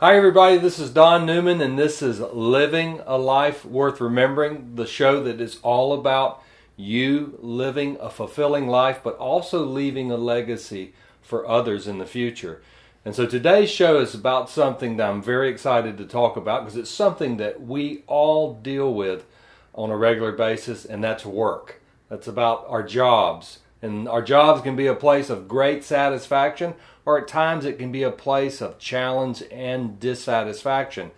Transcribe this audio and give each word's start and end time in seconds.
Hi, 0.00 0.16
everybody. 0.16 0.58
This 0.58 0.78
is 0.78 0.90
Don 0.90 1.26
Newman, 1.26 1.60
and 1.60 1.76
this 1.76 2.02
is 2.02 2.20
Living 2.20 3.00
a 3.04 3.18
Life 3.18 3.64
Worth 3.64 4.00
Remembering, 4.00 4.76
the 4.76 4.86
show 4.86 5.20
that 5.24 5.40
is 5.40 5.58
all 5.64 5.92
about 5.92 6.40
you 6.76 7.36
living 7.42 7.96
a 7.98 8.08
fulfilling 8.08 8.68
life, 8.68 9.00
but 9.02 9.16
also 9.16 9.64
leaving 9.64 10.12
a 10.12 10.16
legacy 10.16 10.94
for 11.20 11.48
others 11.48 11.88
in 11.88 11.98
the 11.98 12.06
future. 12.06 12.62
And 13.04 13.12
so 13.12 13.26
today's 13.26 13.70
show 13.70 13.98
is 13.98 14.14
about 14.14 14.48
something 14.48 14.98
that 14.98 15.10
I'm 15.10 15.20
very 15.20 15.48
excited 15.48 15.98
to 15.98 16.04
talk 16.04 16.36
about 16.36 16.62
because 16.62 16.76
it's 16.76 16.88
something 16.88 17.38
that 17.38 17.62
we 17.62 18.04
all 18.06 18.54
deal 18.54 18.94
with 18.94 19.26
on 19.74 19.90
a 19.90 19.96
regular 19.96 20.30
basis, 20.30 20.84
and 20.84 21.02
that's 21.02 21.26
work. 21.26 21.80
That's 22.08 22.28
about 22.28 22.64
our 22.68 22.84
jobs. 22.84 23.58
And 23.80 24.08
our 24.08 24.22
jobs 24.22 24.62
can 24.62 24.74
be 24.76 24.86
a 24.86 24.94
place 24.94 25.30
of 25.30 25.48
great 25.48 25.84
satisfaction, 25.84 26.74
or 27.04 27.18
at 27.18 27.28
times 27.28 27.64
it 27.64 27.78
can 27.78 27.92
be 27.92 28.02
a 28.02 28.10
place 28.10 28.60
of 28.60 28.78
challenge 28.78 29.42
and 29.50 30.00
dissatisfaction. 30.00 31.12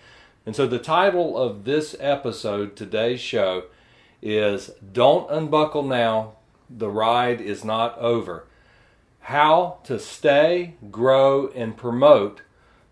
And 0.45 0.55
so 0.55 0.67
the 0.67 0.79
title 0.79 1.39
of 1.39 1.65
this 1.65 1.97
episode, 1.99 2.77
today's 2.77 3.21
show, 3.21 3.65
is 4.23 4.71
Don't 4.93 5.31
Unbuckle 5.31 5.83
Now, 5.83 6.33
the 6.69 6.91
Ride 6.91 7.41
is 7.41 7.65
Not 7.65 7.99
Over. 7.99 8.47
How 9.21 9.79
to 9.85 9.99
stay, 9.99 10.75
grow, 10.91 11.49
and 11.49 11.77
promote 11.77 12.43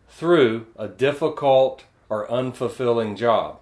through 0.08 0.66
a 0.76 0.88
difficult 0.88 1.84
or 2.08 2.26
unfulfilling 2.28 3.16
job. 3.16 3.60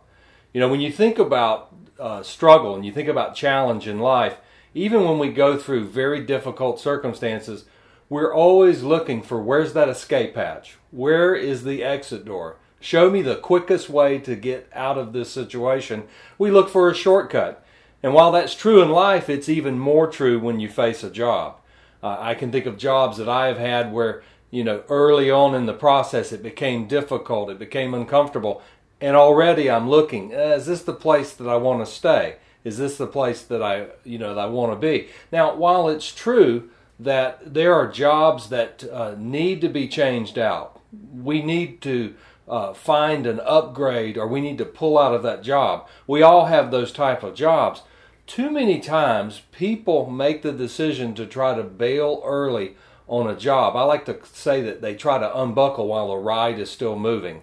You 0.53 0.61
know, 0.61 0.69
when 0.69 0.81
you 0.81 0.93
think 0.93 1.19
about 1.19 1.75
uh, 1.99 2.23
struggle 2.23 2.75
and 2.75 2.85
you 2.85 2.93
think 2.93 3.09
about 3.09 3.35
challenge 3.35 3.87
in 3.87 3.99
life, 3.99 4.39
even 4.77 5.07
when 5.07 5.19
we 5.19 5.31
go 5.31 5.57
through 5.57 5.87
very 5.87 6.23
difficult 6.23 6.79
circumstances, 6.79 7.65
we're 8.11 8.35
always 8.35 8.83
looking 8.83 9.23
for 9.23 9.41
where's 9.41 9.73
that 9.73 9.89
escape 9.89 10.37
hatch? 10.37 10.77
Where 10.91 11.35
is 11.35 11.65
the 11.65 11.83
exit 11.83 12.27
door? 12.27 12.59
Show 12.79 13.09
me 13.09 13.23
the 13.23 13.37
quickest 13.37 13.89
way 13.89 14.19
to 14.19 14.37
get 14.37 14.69
out 14.75 14.99
of 14.99 15.15
this 15.15 15.31
situation. 15.31 16.05
We 16.37 16.51
look 16.51 16.69
for 16.69 16.91
a 16.91 16.95
shortcut. 16.95 17.65
And 18.03 18.13
while 18.13 18.31
that's 18.31 18.55
true 18.55 18.83
in 18.83 18.91
life, 18.91 19.31
it's 19.31 19.49
even 19.49 19.79
more 19.79 20.07
true 20.09 20.39
when 20.39 20.61
you 20.61 20.69
face 20.69 21.03
a 21.03 21.11
job. 21.11 21.57
Uh, 22.03 22.19
I 22.21 22.35
can 22.35 22.53
think 22.53 22.67
of 22.67 22.77
jobs 22.77 23.17
that 23.17 23.31
I 23.31 23.47
have 23.47 23.59
had 23.59 23.95
where, 23.95 24.23
you 24.51 24.63
know, 24.63 24.85
early 24.91 25.31
on 25.31 25.55
in 25.55 25.65
the 25.65 25.73
process 25.73 26.33
it 26.33 26.43
became 26.43 26.87
difficult, 26.87 27.49
it 27.49 27.59
became 27.59 27.95
uncomfortable, 27.95 28.61
and 29.01 29.17
already 29.17 29.71
I'm 29.71 29.89
looking, 29.89 30.35
uh, 30.35 30.57
is 30.59 30.67
this 30.67 30.83
the 30.83 30.93
place 30.93 31.33
that 31.33 31.49
I 31.49 31.57
want 31.57 31.85
to 31.85 31.91
stay? 31.91 32.37
Is 32.67 32.79
this 32.79 32.97
the 32.97 33.07
place 33.07 33.43
that 33.43 33.63
I, 33.63 33.87
you 34.03 34.19
know, 34.19 34.35
that 34.35 34.41
I 34.41 34.47
want 34.47 34.73
to 34.73 34.77
be? 34.77 35.07
Now, 35.31 35.55
while 35.55 35.89
it's 35.89 36.13
true 36.13 36.69
that 36.99 37.55
there 37.55 37.73
are 37.73 37.87
jobs 37.87 38.49
that 38.49 38.83
uh, 38.91 39.15
need 39.17 39.61
to 39.61 39.69
be 39.69 39.87
changed 39.87 40.37
out, 40.37 40.81
we 41.15 41.43
need 41.43 41.81
to 41.83 42.17
uh, 42.49 42.75
find 42.75 43.25
an 43.25 43.39
upgrade 43.45 44.19
or 44.19 44.27
we 44.27 44.41
need 44.41 44.59
to 44.59 44.65
pull 44.65 44.99
out 44.99 45.15
of 45.15 45.23
that 45.23 45.45
job. 45.45 45.87
We 46.09 46.23
all 46.23 46.47
have 46.47 46.73
those 46.73 46.91
type 46.91 47.23
of 47.23 47.37
jobs. 47.37 47.83
Too 48.27 48.51
many 48.51 48.81
times 48.81 49.43
people 49.53 50.11
make 50.11 50.43
the 50.43 50.51
decision 50.51 51.15
to 51.15 51.25
try 51.25 51.55
to 51.55 51.63
bail 51.63 52.21
early 52.25 52.75
on 53.07 53.31
a 53.31 53.37
job. 53.37 53.77
I 53.77 53.83
like 53.83 54.07
to 54.07 54.19
say 54.33 54.61
that 54.63 54.83
they 54.83 54.97
try 54.97 55.19
to 55.19 55.41
unbuckle 55.41 55.87
while 55.87 56.09
the 56.09 56.17
ride 56.17 56.59
is 56.59 56.69
still 56.69 56.99
moving. 56.99 57.43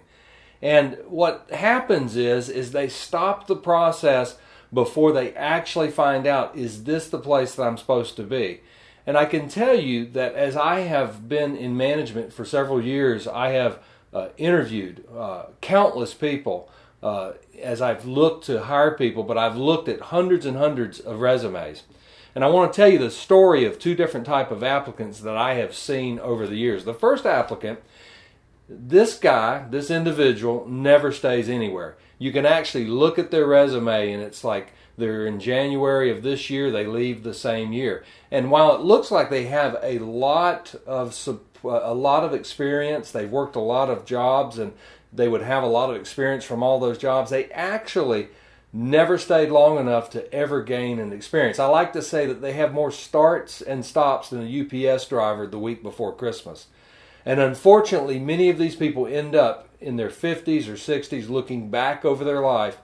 And 0.60 0.98
what 1.06 1.48
happens 1.50 2.14
is 2.14 2.50
is 2.50 2.72
they 2.72 2.90
stop 2.90 3.46
the 3.46 3.56
process 3.56 4.36
before 4.74 5.12
they 5.12 5.32
actually 5.34 5.90
find 5.90 6.26
out 6.26 6.56
is 6.56 6.84
this 6.84 7.08
the 7.08 7.18
place 7.18 7.54
that 7.54 7.62
I'm 7.62 7.78
supposed 7.78 8.16
to 8.16 8.24
be? 8.24 8.60
And 9.06 9.16
I 9.16 9.26
can 9.26 9.48
tell 9.48 9.78
you 9.78 10.06
that 10.06 10.34
as 10.34 10.56
I 10.56 10.80
have 10.80 11.28
been 11.28 11.56
in 11.56 11.76
management 11.76 12.32
for 12.32 12.44
several 12.44 12.82
years, 12.82 13.28
I 13.28 13.50
have 13.50 13.78
uh, 14.12 14.28
interviewed 14.36 15.04
uh, 15.14 15.44
countless 15.60 16.14
people 16.14 16.70
uh, 17.02 17.32
as 17.62 17.82
I've 17.82 18.06
looked 18.06 18.46
to 18.46 18.64
hire 18.64 18.92
people, 18.92 19.22
but 19.22 19.36
I've 19.36 19.56
looked 19.56 19.88
at 19.88 20.00
hundreds 20.00 20.46
and 20.46 20.56
hundreds 20.56 21.00
of 21.00 21.20
resumes. 21.20 21.82
And 22.34 22.42
I 22.42 22.48
want 22.48 22.72
to 22.72 22.76
tell 22.76 22.88
you 22.88 22.98
the 22.98 23.10
story 23.10 23.64
of 23.64 23.78
two 23.78 23.94
different 23.94 24.26
type 24.26 24.50
of 24.50 24.62
applicants 24.62 25.20
that 25.20 25.36
I 25.36 25.54
have 25.54 25.74
seen 25.74 26.18
over 26.18 26.46
the 26.46 26.56
years. 26.56 26.84
The 26.84 26.94
first 26.94 27.26
applicant, 27.26 27.80
this 28.68 29.18
guy, 29.18 29.66
this 29.70 29.90
individual 29.90 30.66
never 30.66 31.12
stays 31.12 31.48
anywhere 31.48 31.96
you 32.18 32.32
can 32.32 32.46
actually 32.46 32.86
look 32.86 33.18
at 33.18 33.30
their 33.30 33.46
resume 33.46 34.12
and 34.12 34.22
it's 34.22 34.44
like 34.44 34.72
they're 34.96 35.26
in 35.26 35.40
January 35.40 36.10
of 36.10 36.22
this 36.22 36.48
year, 36.50 36.70
they 36.70 36.86
leave 36.86 37.22
the 37.22 37.34
same 37.34 37.72
year. 37.72 38.04
And 38.30 38.50
while 38.50 38.74
it 38.74 38.80
looks 38.80 39.10
like 39.10 39.30
they 39.30 39.46
have 39.46 39.76
a 39.82 39.98
lot 39.98 40.74
of 40.86 41.16
a 41.64 41.94
lot 41.94 42.24
of 42.24 42.34
experience, 42.34 43.10
they've 43.10 43.30
worked 43.30 43.56
a 43.56 43.60
lot 43.60 43.90
of 43.90 44.04
jobs 44.04 44.58
and 44.58 44.72
they 45.12 45.28
would 45.28 45.42
have 45.42 45.62
a 45.62 45.68
lot 45.68 45.90
of 45.90 45.96
experience 45.96 46.44
from 46.44 46.62
all 46.62 46.80
those 46.80 46.98
jobs, 46.98 47.30
they 47.30 47.46
actually 47.50 48.28
never 48.72 49.16
stayed 49.16 49.50
long 49.50 49.78
enough 49.78 50.10
to 50.10 50.34
ever 50.34 50.60
gain 50.60 50.98
an 50.98 51.12
experience. 51.12 51.60
I 51.60 51.66
like 51.66 51.92
to 51.92 52.02
say 52.02 52.26
that 52.26 52.42
they 52.42 52.54
have 52.54 52.74
more 52.74 52.90
starts 52.90 53.62
and 53.62 53.86
stops 53.86 54.30
than 54.30 54.42
a 54.42 54.90
UPS 54.90 55.06
driver 55.06 55.46
the 55.46 55.60
week 55.60 55.82
before 55.82 56.12
Christmas. 56.12 56.66
And 57.26 57.40
unfortunately, 57.40 58.18
many 58.18 58.50
of 58.50 58.58
these 58.58 58.76
people 58.76 59.06
end 59.06 59.34
up 59.34 59.68
in 59.80 59.96
their 59.96 60.10
50s 60.10 60.68
or 60.68 60.74
60s 60.74 61.28
looking 61.28 61.70
back 61.70 62.04
over 62.04 62.24
their 62.24 62.40
life 62.40 62.78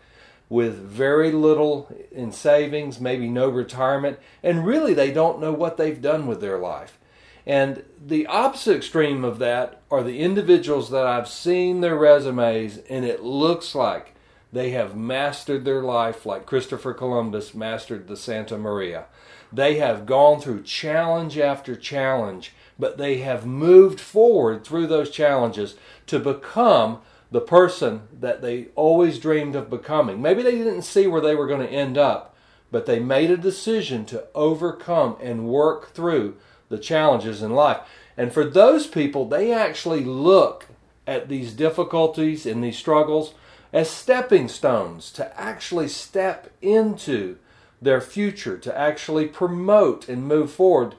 with 0.48 0.76
very 0.76 1.30
little 1.30 1.88
in 2.10 2.32
savings, 2.32 3.00
maybe 3.00 3.28
no 3.28 3.48
retirement, 3.48 4.18
and 4.42 4.66
really 4.66 4.94
they 4.94 5.12
don't 5.12 5.40
know 5.40 5.52
what 5.52 5.76
they've 5.76 6.02
done 6.02 6.26
with 6.26 6.40
their 6.40 6.58
life. 6.58 6.98
And 7.46 7.84
the 8.04 8.26
opposite 8.26 8.76
extreme 8.76 9.24
of 9.24 9.38
that 9.38 9.80
are 9.90 10.02
the 10.02 10.20
individuals 10.20 10.90
that 10.90 11.06
I've 11.06 11.28
seen 11.28 11.80
their 11.80 11.96
resumes 11.96 12.78
and 12.90 13.04
it 13.04 13.22
looks 13.22 13.74
like 13.74 14.14
they 14.52 14.70
have 14.70 14.96
mastered 14.96 15.64
their 15.64 15.82
life 15.82 16.26
like 16.26 16.44
Christopher 16.44 16.92
Columbus 16.92 17.54
mastered 17.54 18.08
the 18.08 18.16
Santa 18.16 18.58
Maria. 18.58 19.06
They 19.52 19.76
have 19.76 20.06
gone 20.06 20.40
through 20.40 20.64
challenge 20.64 21.38
after 21.38 21.76
challenge 21.76 22.52
but 22.80 22.98
they 22.98 23.18
have 23.18 23.46
moved 23.46 24.00
forward 24.00 24.64
through 24.64 24.86
those 24.86 25.10
challenges 25.10 25.76
to 26.06 26.18
become 26.18 27.00
the 27.30 27.40
person 27.40 28.02
that 28.18 28.42
they 28.42 28.66
always 28.74 29.18
dreamed 29.18 29.54
of 29.54 29.70
becoming. 29.70 30.20
Maybe 30.20 30.42
they 30.42 30.56
didn't 30.56 30.82
see 30.82 31.06
where 31.06 31.20
they 31.20 31.34
were 31.34 31.46
going 31.46 31.66
to 31.66 31.72
end 31.72 31.96
up, 31.96 32.34
but 32.72 32.86
they 32.86 32.98
made 32.98 33.30
a 33.30 33.36
decision 33.36 34.04
to 34.06 34.24
overcome 34.34 35.16
and 35.20 35.46
work 35.46 35.92
through 35.92 36.36
the 36.68 36.78
challenges 36.78 37.42
in 37.42 37.52
life. 37.52 37.78
And 38.16 38.32
for 38.32 38.44
those 38.44 38.86
people, 38.86 39.28
they 39.28 39.52
actually 39.52 40.04
look 40.04 40.66
at 41.06 41.28
these 41.28 41.52
difficulties 41.52 42.46
and 42.46 42.62
these 42.62 42.78
struggles 42.78 43.34
as 43.72 43.88
stepping 43.88 44.48
stones 44.48 45.12
to 45.12 45.40
actually 45.40 45.88
step 45.88 46.50
into 46.60 47.36
their 47.80 48.00
future, 48.00 48.58
to 48.58 48.76
actually 48.76 49.26
promote 49.26 50.08
and 50.08 50.26
move 50.26 50.50
forward 50.50 50.94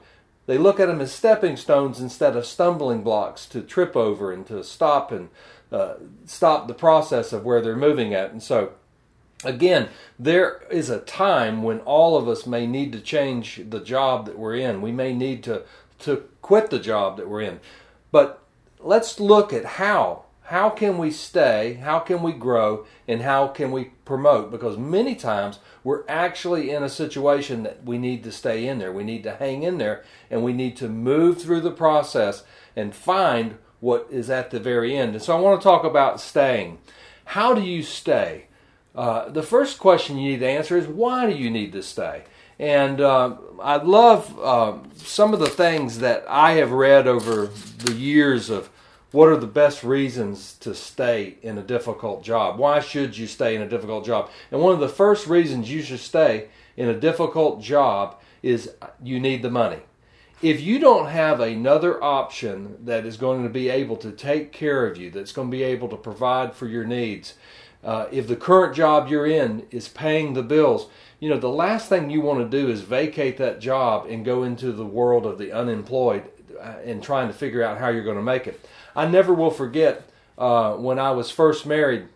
they 0.46 0.58
look 0.58 0.80
at 0.80 0.86
them 0.86 1.00
as 1.00 1.12
stepping 1.12 1.56
stones 1.56 2.00
instead 2.00 2.36
of 2.36 2.46
stumbling 2.46 3.02
blocks 3.02 3.46
to 3.46 3.62
trip 3.62 3.96
over 3.96 4.32
and 4.32 4.46
to 4.48 4.64
stop 4.64 5.12
and 5.12 5.28
uh, 5.70 5.94
stop 6.26 6.68
the 6.68 6.74
process 6.74 7.32
of 7.32 7.44
where 7.44 7.60
they're 7.60 7.76
moving 7.76 8.12
at. 8.12 8.32
And 8.32 8.42
so, 8.42 8.72
again, 9.44 9.88
there 10.18 10.62
is 10.70 10.90
a 10.90 11.00
time 11.00 11.62
when 11.62 11.80
all 11.80 12.16
of 12.16 12.28
us 12.28 12.46
may 12.46 12.66
need 12.66 12.92
to 12.92 13.00
change 13.00 13.62
the 13.68 13.80
job 13.80 14.26
that 14.26 14.38
we're 14.38 14.56
in. 14.56 14.82
We 14.82 14.92
may 14.92 15.14
need 15.14 15.42
to 15.44 15.62
to 16.00 16.24
quit 16.42 16.70
the 16.70 16.80
job 16.80 17.16
that 17.16 17.28
we're 17.28 17.42
in. 17.42 17.60
But 18.10 18.42
let's 18.80 19.20
look 19.20 19.52
at 19.52 19.64
how 19.64 20.24
how 20.44 20.70
can 20.70 20.98
we 20.98 21.10
stay? 21.10 21.74
How 21.74 22.00
can 22.00 22.22
we 22.22 22.32
grow? 22.32 22.84
And 23.06 23.22
how 23.22 23.48
can 23.48 23.70
we 23.70 23.92
promote? 24.04 24.50
Because 24.50 24.76
many 24.76 25.14
times 25.14 25.60
we're 25.84 26.04
actually 26.08 26.70
in 26.70 26.82
a 26.82 26.88
situation 26.88 27.62
that 27.62 27.84
we 27.84 27.96
need 27.96 28.24
to 28.24 28.32
stay 28.32 28.66
in 28.66 28.78
there. 28.78 28.92
We 28.92 29.04
need 29.04 29.22
to 29.22 29.36
hang 29.36 29.62
in 29.62 29.78
there 29.78 30.04
and 30.30 30.42
we 30.42 30.52
need 30.52 30.76
to 30.78 30.88
move 30.88 31.40
through 31.40 31.60
the 31.60 31.70
process 31.70 32.44
and 32.74 32.94
find 32.94 33.58
what 33.80 34.06
is 34.10 34.30
at 34.30 34.50
the 34.50 34.60
very 34.60 34.96
end. 34.96 35.14
And 35.14 35.22
so 35.22 35.36
I 35.36 35.40
want 35.40 35.60
to 35.60 35.64
talk 35.64 35.84
about 35.84 36.20
staying. 36.20 36.78
How 37.26 37.54
do 37.54 37.62
you 37.62 37.82
stay? 37.82 38.46
Uh, 38.94 39.28
the 39.28 39.42
first 39.42 39.78
question 39.78 40.18
you 40.18 40.32
need 40.32 40.40
to 40.40 40.48
answer 40.48 40.76
is 40.76 40.86
why 40.86 41.30
do 41.30 41.36
you 41.36 41.50
need 41.50 41.72
to 41.72 41.82
stay? 41.82 42.24
And 42.58 43.00
uh, 43.00 43.36
I 43.60 43.76
love 43.76 44.38
uh, 44.38 44.78
some 44.96 45.32
of 45.32 45.40
the 45.40 45.46
things 45.46 45.98
that 46.00 46.24
I 46.28 46.52
have 46.52 46.72
read 46.72 47.06
over 47.06 47.46
the 47.78 47.92
years 47.92 48.50
of 48.50 48.70
what 49.12 49.28
are 49.28 49.36
the 49.36 49.46
best 49.46 49.84
reasons 49.84 50.54
to 50.60 50.74
stay 50.74 51.36
in 51.42 51.58
a 51.58 51.62
difficult 51.62 52.24
job? 52.24 52.58
Why 52.58 52.80
should 52.80 53.16
you 53.16 53.26
stay 53.26 53.54
in 53.54 53.62
a 53.62 53.68
difficult 53.68 54.04
job? 54.04 54.30
And 54.50 54.60
one 54.60 54.72
of 54.72 54.80
the 54.80 54.88
first 54.88 55.26
reasons 55.26 55.70
you 55.70 55.82
should 55.82 56.00
stay 56.00 56.48
in 56.76 56.88
a 56.88 56.98
difficult 56.98 57.60
job 57.60 58.18
is 58.42 58.72
you 59.02 59.20
need 59.20 59.42
the 59.42 59.50
money. 59.50 59.80
If 60.40 60.60
you 60.60 60.80
don't 60.80 61.06
have 61.06 61.40
another 61.40 62.02
option 62.02 62.84
that 62.84 63.06
is 63.06 63.16
going 63.16 63.44
to 63.44 63.48
be 63.48 63.68
able 63.68 63.96
to 63.98 64.10
take 64.10 64.50
care 64.50 64.86
of 64.86 64.96
you, 64.96 65.10
that's 65.10 65.30
going 65.30 65.48
to 65.48 65.56
be 65.56 65.62
able 65.62 65.88
to 65.88 65.96
provide 65.96 66.54
for 66.54 66.66
your 66.66 66.84
needs, 66.84 67.34
uh, 67.84 68.06
if 68.10 68.26
the 68.26 68.36
current 68.36 68.74
job 68.74 69.08
you're 69.08 69.26
in 69.26 69.66
is 69.70 69.88
paying 69.88 70.32
the 70.32 70.42
bills, 70.42 70.88
you 71.20 71.28
know, 71.28 71.38
the 71.38 71.48
last 71.48 71.88
thing 71.88 72.10
you 72.10 72.20
want 72.20 72.40
to 72.40 72.58
do 72.58 72.68
is 72.68 72.80
vacate 72.80 73.36
that 73.36 73.60
job 73.60 74.06
and 74.08 74.24
go 74.24 74.42
into 74.42 74.72
the 74.72 74.84
world 74.84 75.26
of 75.26 75.38
the 75.38 75.52
unemployed 75.52 76.24
and 76.84 77.02
trying 77.02 77.28
to 77.28 77.34
figure 77.34 77.62
out 77.62 77.78
how 77.78 77.88
you're 77.88 78.04
going 78.04 78.16
to 78.16 78.22
make 78.22 78.46
it. 78.46 78.66
I 78.94 79.06
never 79.06 79.34
will 79.34 79.50
forget 79.50 80.08
uh, 80.38 80.74
when 80.74 80.98
I 80.98 81.10
was 81.10 81.30
first 81.30 81.66
married, 81.66 82.08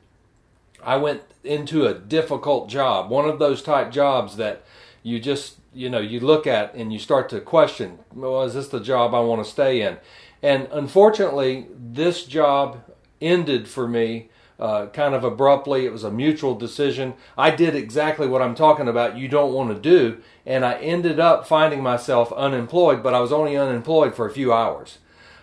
I 0.82 0.96
went 0.96 1.22
into 1.44 1.86
a 1.86 1.94
difficult 1.94 2.68
job, 2.68 3.10
one 3.10 3.28
of 3.28 3.38
those 3.38 3.62
type 3.62 3.90
jobs 3.90 4.36
that 4.36 4.64
you 5.02 5.20
just 5.20 5.56
you 5.72 5.88
know 5.90 6.00
you 6.00 6.18
look 6.20 6.46
at 6.46 6.74
and 6.74 6.92
you 6.92 6.98
start 6.98 7.28
to 7.30 7.40
question, 7.40 7.98
well, 8.12 8.42
is 8.42 8.54
this 8.54 8.68
the 8.68 8.80
job 8.80 9.14
I 9.14 9.20
want 9.20 9.44
to 9.44 9.50
stay 9.50 9.82
in? 9.82 9.98
And 10.42 10.68
unfortunately, 10.72 11.66
this 11.76 12.24
job 12.24 12.82
ended 13.20 13.68
for 13.68 13.88
me 13.88 14.28
uh, 14.58 14.86
kind 14.86 15.14
of 15.14 15.24
abruptly. 15.24 15.84
It 15.84 15.92
was 15.92 16.04
a 16.04 16.10
mutual 16.10 16.54
decision. 16.54 17.14
I 17.36 17.50
did 17.50 17.74
exactly 17.74 18.26
what 18.26 18.42
I'm 18.42 18.54
talking 18.54 18.88
about. 18.88 19.16
You 19.16 19.28
don't 19.28 19.52
want 19.52 19.70
to 19.70 19.80
do, 19.80 20.22
and 20.44 20.64
I 20.64 20.74
ended 20.74 21.20
up 21.20 21.46
finding 21.46 21.82
myself 21.82 22.32
unemployed. 22.32 23.02
But 23.02 23.14
I 23.14 23.20
was 23.20 23.32
only 23.32 23.56
unemployed 23.56 24.14
for 24.14 24.26
a 24.26 24.32
few 24.32 24.52
hours. 24.52 24.98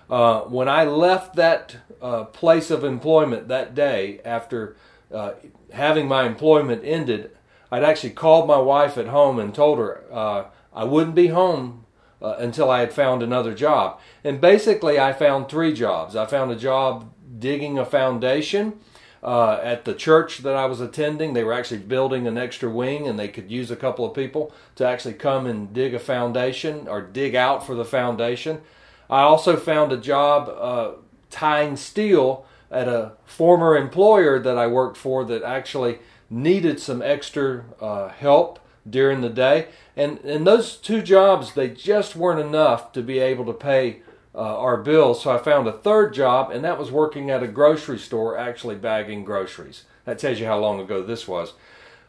Uh, 0.09 0.41
when 0.41 0.67
I 0.67 0.83
left 0.83 1.35
that 1.35 1.77
uh, 2.01 2.25
place 2.25 2.69
of 2.69 2.83
employment 2.83 3.47
that 3.47 3.73
day 3.73 4.19
after 4.25 4.75
uh, 5.11 5.33
having 5.71 6.07
my 6.07 6.25
employment 6.25 6.81
ended, 6.83 7.31
I'd 7.71 7.83
actually 7.83 8.11
called 8.11 8.47
my 8.47 8.57
wife 8.57 8.97
at 8.97 9.07
home 9.07 9.39
and 9.39 9.55
told 9.55 9.79
her 9.79 10.03
uh, 10.11 10.45
I 10.73 10.83
wouldn't 10.83 11.15
be 11.15 11.27
home 11.27 11.85
uh, 12.21 12.35
until 12.37 12.69
I 12.69 12.79
had 12.79 12.93
found 12.93 13.23
another 13.23 13.53
job. 13.53 13.99
And 14.23 14.39
basically, 14.39 14.99
I 14.99 15.13
found 15.13 15.49
three 15.49 15.73
jobs. 15.73 16.15
I 16.15 16.25
found 16.25 16.51
a 16.51 16.55
job 16.55 17.11
digging 17.39 17.77
a 17.77 17.85
foundation. 17.85 18.79
Uh, 19.23 19.57
at 19.63 19.85
the 19.85 19.93
church 19.93 20.39
that 20.39 20.55
I 20.55 20.65
was 20.65 20.81
attending, 20.81 21.33
they 21.33 21.45
were 21.45 21.53
actually 21.53 21.77
building 21.77 22.27
an 22.27 22.37
extra 22.37 22.69
wing 22.69 23.07
and 23.07 23.17
they 23.17 23.29
could 23.29 23.49
use 23.49 23.71
a 23.71 23.77
couple 23.77 24.05
of 24.05 24.13
people 24.13 24.51
to 24.75 24.85
actually 24.85 25.13
come 25.13 25.45
and 25.45 25.73
dig 25.73 25.93
a 25.93 25.99
foundation 25.99 26.89
or 26.89 27.01
dig 27.01 27.33
out 27.33 27.65
for 27.65 27.73
the 27.73 27.85
foundation. 27.85 28.61
I 29.09 29.21
also 29.21 29.55
found 29.55 29.93
a 29.93 29.97
job 29.97 30.49
uh, 30.49 30.91
tying 31.29 31.77
steel 31.77 32.45
at 32.69 32.89
a 32.89 33.13
former 33.23 33.77
employer 33.77 34.39
that 34.39 34.57
I 34.57 34.67
worked 34.67 34.97
for 34.97 35.23
that 35.25 35.43
actually 35.43 35.99
needed 36.29 36.81
some 36.81 37.01
extra 37.01 37.63
uh, 37.79 38.09
help 38.09 38.59
during 38.89 39.21
the 39.21 39.29
day. 39.29 39.67
And, 39.95 40.19
and 40.19 40.45
those 40.45 40.75
two 40.75 41.01
jobs, 41.01 41.53
they 41.53 41.69
just 41.69 42.15
weren't 42.15 42.39
enough 42.39 42.91
to 42.93 43.01
be 43.01 43.19
able 43.19 43.45
to 43.45 43.53
pay 43.53 44.01
uh, 44.35 44.57
our 44.59 44.77
bills. 44.77 45.21
So 45.21 45.31
I 45.31 45.37
found 45.37 45.67
a 45.67 45.71
third 45.71 46.13
job, 46.13 46.51
and 46.51 46.63
that 46.63 46.79
was 46.79 46.91
working 46.91 47.29
at 47.29 47.43
a 47.43 47.47
grocery 47.47 47.99
store, 47.99 48.37
actually 48.37 48.75
bagging 48.75 49.23
groceries. 49.23 49.85
That 50.05 50.19
tells 50.19 50.39
you 50.39 50.45
how 50.45 50.59
long 50.59 50.79
ago 50.79 51.03
this 51.03 51.27
was. 51.27 51.53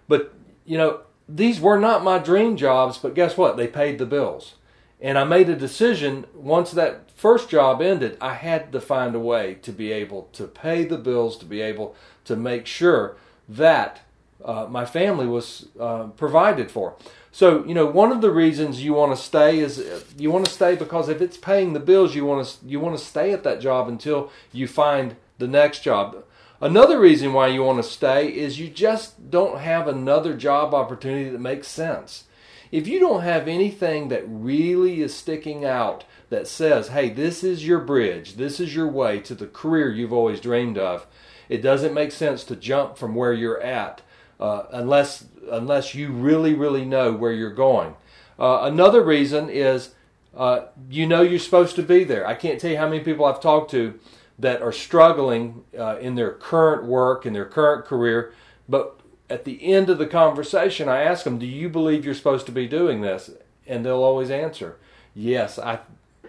But, 0.08 0.32
you 0.64 0.78
know, 0.78 1.00
these 1.28 1.60
were 1.60 1.78
not 1.78 2.04
my 2.04 2.18
dream 2.18 2.56
jobs, 2.56 2.98
but 2.98 3.14
guess 3.14 3.36
what? 3.36 3.56
They 3.56 3.68
paid 3.68 3.98
the 3.98 4.06
bills. 4.06 4.54
And 5.00 5.18
I 5.18 5.24
made 5.24 5.48
a 5.48 5.56
decision 5.56 6.26
once 6.34 6.70
that 6.72 7.10
first 7.10 7.50
job 7.50 7.82
ended, 7.82 8.16
I 8.20 8.34
had 8.34 8.72
to 8.72 8.80
find 8.80 9.14
a 9.14 9.20
way 9.20 9.54
to 9.62 9.72
be 9.72 9.92
able 9.92 10.28
to 10.32 10.46
pay 10.46 10.84
the 10.84 10.98
bills, 10.98 11.36
to 11.38 11.44
be 11.44 11.60
able 11.60 11.94
to 12.24 12.36
make 12.36 12.66
sure 12.66 13.16
that 13.48 14.00
uh, 14.44 14.66
my 14.68 14.84
family 14.84 15.26
was 15.26 15.68
uh, 15.78 16.04
provided 16.16 16.70
for. 16.70 16.96
So, 17.34 17.64
you 17.64 17.74
know, 17.74 17.84
one 17.84 18.12
of 18.12 18.20
the 18.20 18.30
reasons 18.30 18.84
you 18.84 18.94
want 18.94 19.10
to 19.10 19.20
stay 19.20 19.58
is 19.58 19.84
you 20.16 20.30
want 20.30 20.46
to 20.46 20.52
stay 20.52 20.76
because 20.76 21.08
if 21.08 21.20
it's 21.20 21.36
paying 21.36 21.72
the 21.72 21.80
bills, 21.80 22.14
you 22.14 22.24
want 22.24 22.46
to 22.46 22.64
you 22.64 22.78
want 22.78 22.96
to 22.96 23.04
stay 23.04 23.32
at 23.32 23.42
that 23.42 23.60
job 23.60 23.88
until 23.88 24.30
you 24.52 24.68
find 24.68 25.16
the 25.38 25.48
next 25.48 25.80
job. 25.80 26.22
Another 26.60 26.96
reason 27.00 27.32
why 27.32 27.48
you 27.48 27.64
want 27.64 27.82
to 27.82 27.90
stay 27.90 28.28
is 28.28 28.60
you 28.60 28.68
just 28.68 29.32
don't 29.32 29.58
have 29.58 29.88
another 29.88 30.34
job 30.34 30.72
opportunity 30.74 31.28
that 31.28 31.40
makes 31.40 31.66
sense. 31.66 32.22
If 32.70 32.86
you 32.86 33.00
don't 33.00 33.22
have 33.22 33.48
anything 33.48 34.10
that 34.10 34.22
really 34.28 35.02
is 35.02 35.12
sticking 35.12 35.64
out 35.64 36.04
that 36.30 36.46
says, 36.46 36.90
"Hey, 36.90 37.10
this 37.10 37.42
is 37.42 37.66
your 37.66 37.80
bridge. 37.80 38.36
This 38.36 38.60
is 38.60 38.76
your 38.76 38.88
way 38.88 39.18
to 39.18 39.34
the 39.34 39.48
career 39.48 39.90
you've 39.90 40.12
always 40.12 40.38
dreamed 40.38 40.78
of." 40.78 41.04
It 41.48 41.62
doesn't 41.62 41.94
make 41.94 42.12
sense 42.12 42.44
to 42.44 42.54
jump 42.54 42.96
from 42.96 43.16
where 43.16 43.32
you're 43.32 43.60
at 43.60 44.02
uh, 44.40 44.64
unless 44.72 45.24
unless 45.50 45.94
you 45.94 46.10
really 46.10 46.54
really 46.54 46.84
know 46.84 47.12
where 47.12 47.32
you're 47.32 47.52
going. 47.52 47.94
Uh, 48.38 48.60
another 48.62 49.02
reason 49.02 49.48
is 49.48 49.94
uh, 50.36 50.66
you 50.90 51.06
know 51.06 51.22
you're 51.22 51.38
supposed 51.38 51.76
to 51.76 51.82
be 51.82 52.04
there. 52.04 52.26
I 52.26 52.34
can't 52.34 52.60
tell 52.60 52.70
you 52.70 52.78
how 52.78 52.88
many 52.88 53.02
people 53.02 53.24
I've 53.24 53.40
talked 53.40 53.70
to 53.72 53.98
that 54.38 54.62
are 54.62 54.72
struggling 54.72 55.64
uh, 55.78 55.98
in 56.00 56.16
their 56.16 56.32
current 56.32 56.84
work 56.84 57.24
in 57.24 57.32
their 57.32 57.44
current 57.44 57.84
career, 57.84 58.32
but 58.68 58.98
at 59.30 59.44
the 59.44 59.62
end 59.62 59.88
of 59.88 59.98
the 59.98 60.06
conversation, 60.06 60.88
I 60.88 61.02
ask 61.02 61.24
them, 61.24 61.38
"Do 61.38 61.46
you 61.46 61.68
believe 61.68 62.04
you're 62.04 62.14
supposed 62.14 62.46
to 62.46 62.52
be 62.52 62.66
doing 62.66 63.00
this?" 63.00 63.30
And 63.66 63.84
they'll 63.84 64.02
always 64.02 64.30
answer, 64.30 64.76
"Yes, 65.14 65.58
I 65.58 65.80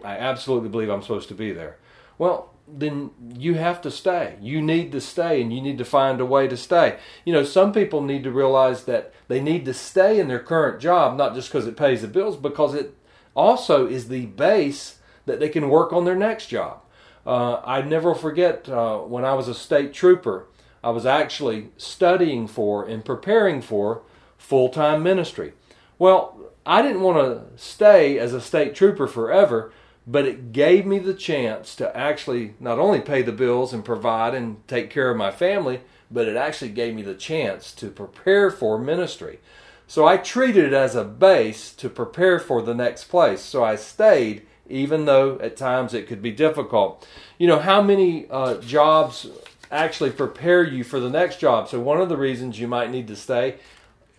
I 0.04 0.18
absolutely 0.18 0.69
believe 0.69 0.90
I'm 0.90 1.01
supposed 1.01 1.28
to 1.30 1.36
be 1.36 1.51
there." 1.51 1.78
Well, 2.18 2.55
then 2.68 3.12
you 3.38 3.56
have 3.56 3.82
to 3.82 3.92
stay. 3.92 4.38
You 4.42 4.62
need 4.62 4.92
to 4.92 5.02
stay 5.02 5.42
and 5.42 5.54
you 5.54 5.62
need 5.62 5.78
to 5.78 5.86
find 5.86 6.20
a 6.20 6.26
way 6.26 6.48
to 6.48 6.58
stay. 6.58 6.98
You 7.24 7.34
know, 7.34 7.44
some 7.44 7.72
people 7.72 8.02
need 8.02 8.24
to 8.24 8.32
realize 8.32 8.86
that 8.86 9.14
they 9.28 9.40
need 9.40 9.66
to 9.66 9.74
stay 9.74 10.20
in 10.20 10.28
their 10.28 10.40
current 10.40 10.82
job, 10.82 11.18
not 11.18 11.36
just 11.36 11.50
because 11.50 11.68
it 11.68 11.78
pays 11.78 12.02
the 12.02 12.08
bills, 12.08 12.38
because 12.38 12.74
it 12.74 12.96
also 13.36 13.88
is 13.88 14.08
the 14.08 14.26
base 14.28 15.00
that 15.26 15.40
they 15.40 15.50
can 15.50 15.70
work 15.70 15.94
on 15.94 16.06
their 16.06 16.16
next 16.16 16.48
job. 16.48 16.82
Uh, 17.26 17.62
I 17.66 17.82
never 17.82 18.14
forget 18.14 18.70
uh, 18.70 19.00
when 19.00 19.26
I 19.26 19.34
was 19.34 19.48
a 19.48 19.56
state 19.56 19.94
trooper, 19.94 20.48
I 20.84 20.92
was 20.92 21.06
actually 21.06 21.70
studying 21.78 22.48
for 22.48 22.86
and 22.86 23.04
preparing 23.04 23.62
for 23.62 24.04
full 24.38 24.70
time 24.70 25.02
ministry. 25.02 25.54
Well, 25.98 26.40
I 26.66 26.82
didn't 26.82 27.02
want 27.02 27.18
to 27.18 27.62
stay 27.62 28.20
as 28.20 28.34
a 28.34 28.42
state 28.42 28.76
trooper 28.76 29.08
forever 29.08 29.72
but 30.07 30.25
it 30.25 30.52
gave 30.52 30.86
me 30.86 31.00
the 31.00 31.13
chance 31.13 31.75
to 31.75 31.96
actually 31.98 32.54
not 32.60 32.80
only 32.80 33.00
pay 33.00 33.22
the 33.22 33.31
bills 33.31 33.74
and 33.74 33.84
provide 33.84 34.36
and 34.36 34.66
take 34.68 34.90
care 34.90 35.10
of 35.10 35.18
my 35.18 35.31
family, 35.31 35.81
but 36.12 36.28
it 36.28 36.36
actually 36.36 36.69
gave 36.69 36.94
me 36.94 37.02
the 37.02 37.16
chance 37.16 37.72
to 37.74 37.90
prepare 37.90 38.52
for 38.52 38.78
ministry. 38.78 39.40
So 39.88 40.06
I 40.07 40.18
treated 40.18 40.66
it 40.66 40.74
as 40.74 40.96
a 40.96 41.04
base 41.04 41.74
to 41.75 41.90
prepare 41.90 42.40
for 42.40 42.62
the 42.62 42.75
next 42.75 43.06
place. 43.06 43.42
So 43.42 43.63
I 43.63 43.75
stayed, 43.75 44.46
even 44.68 45.06
though 45.06 45.40
at 45.40 45.57
times 45.57 45.94
it 45.94 46.08
could 46.08 46.22
be 46.22 46.31
difficult. 46.31 47.08
You 47.38 47.48
know, 47.48 47.60
how 47.60 47.81
many 47.81 48.28
uh, 48.30 48.56
jobs 48.56 49.28
actually 49.72 50.12
prepare 50.12 50.63
you 50.63 50.84
for 50.84 51.00
the 51.00 51.10
next 51.10 51.40
job? 51.40 51.68
So 51.68 51.80
one 51.80 52.00
of 52.00 52.10
the 52.10 52.18
reasons 52.18 52.60
you 52.60 52.68
might 52.68 52.92
need 52.92 53.08
to 53.08 53.16
stay 53.16 53.56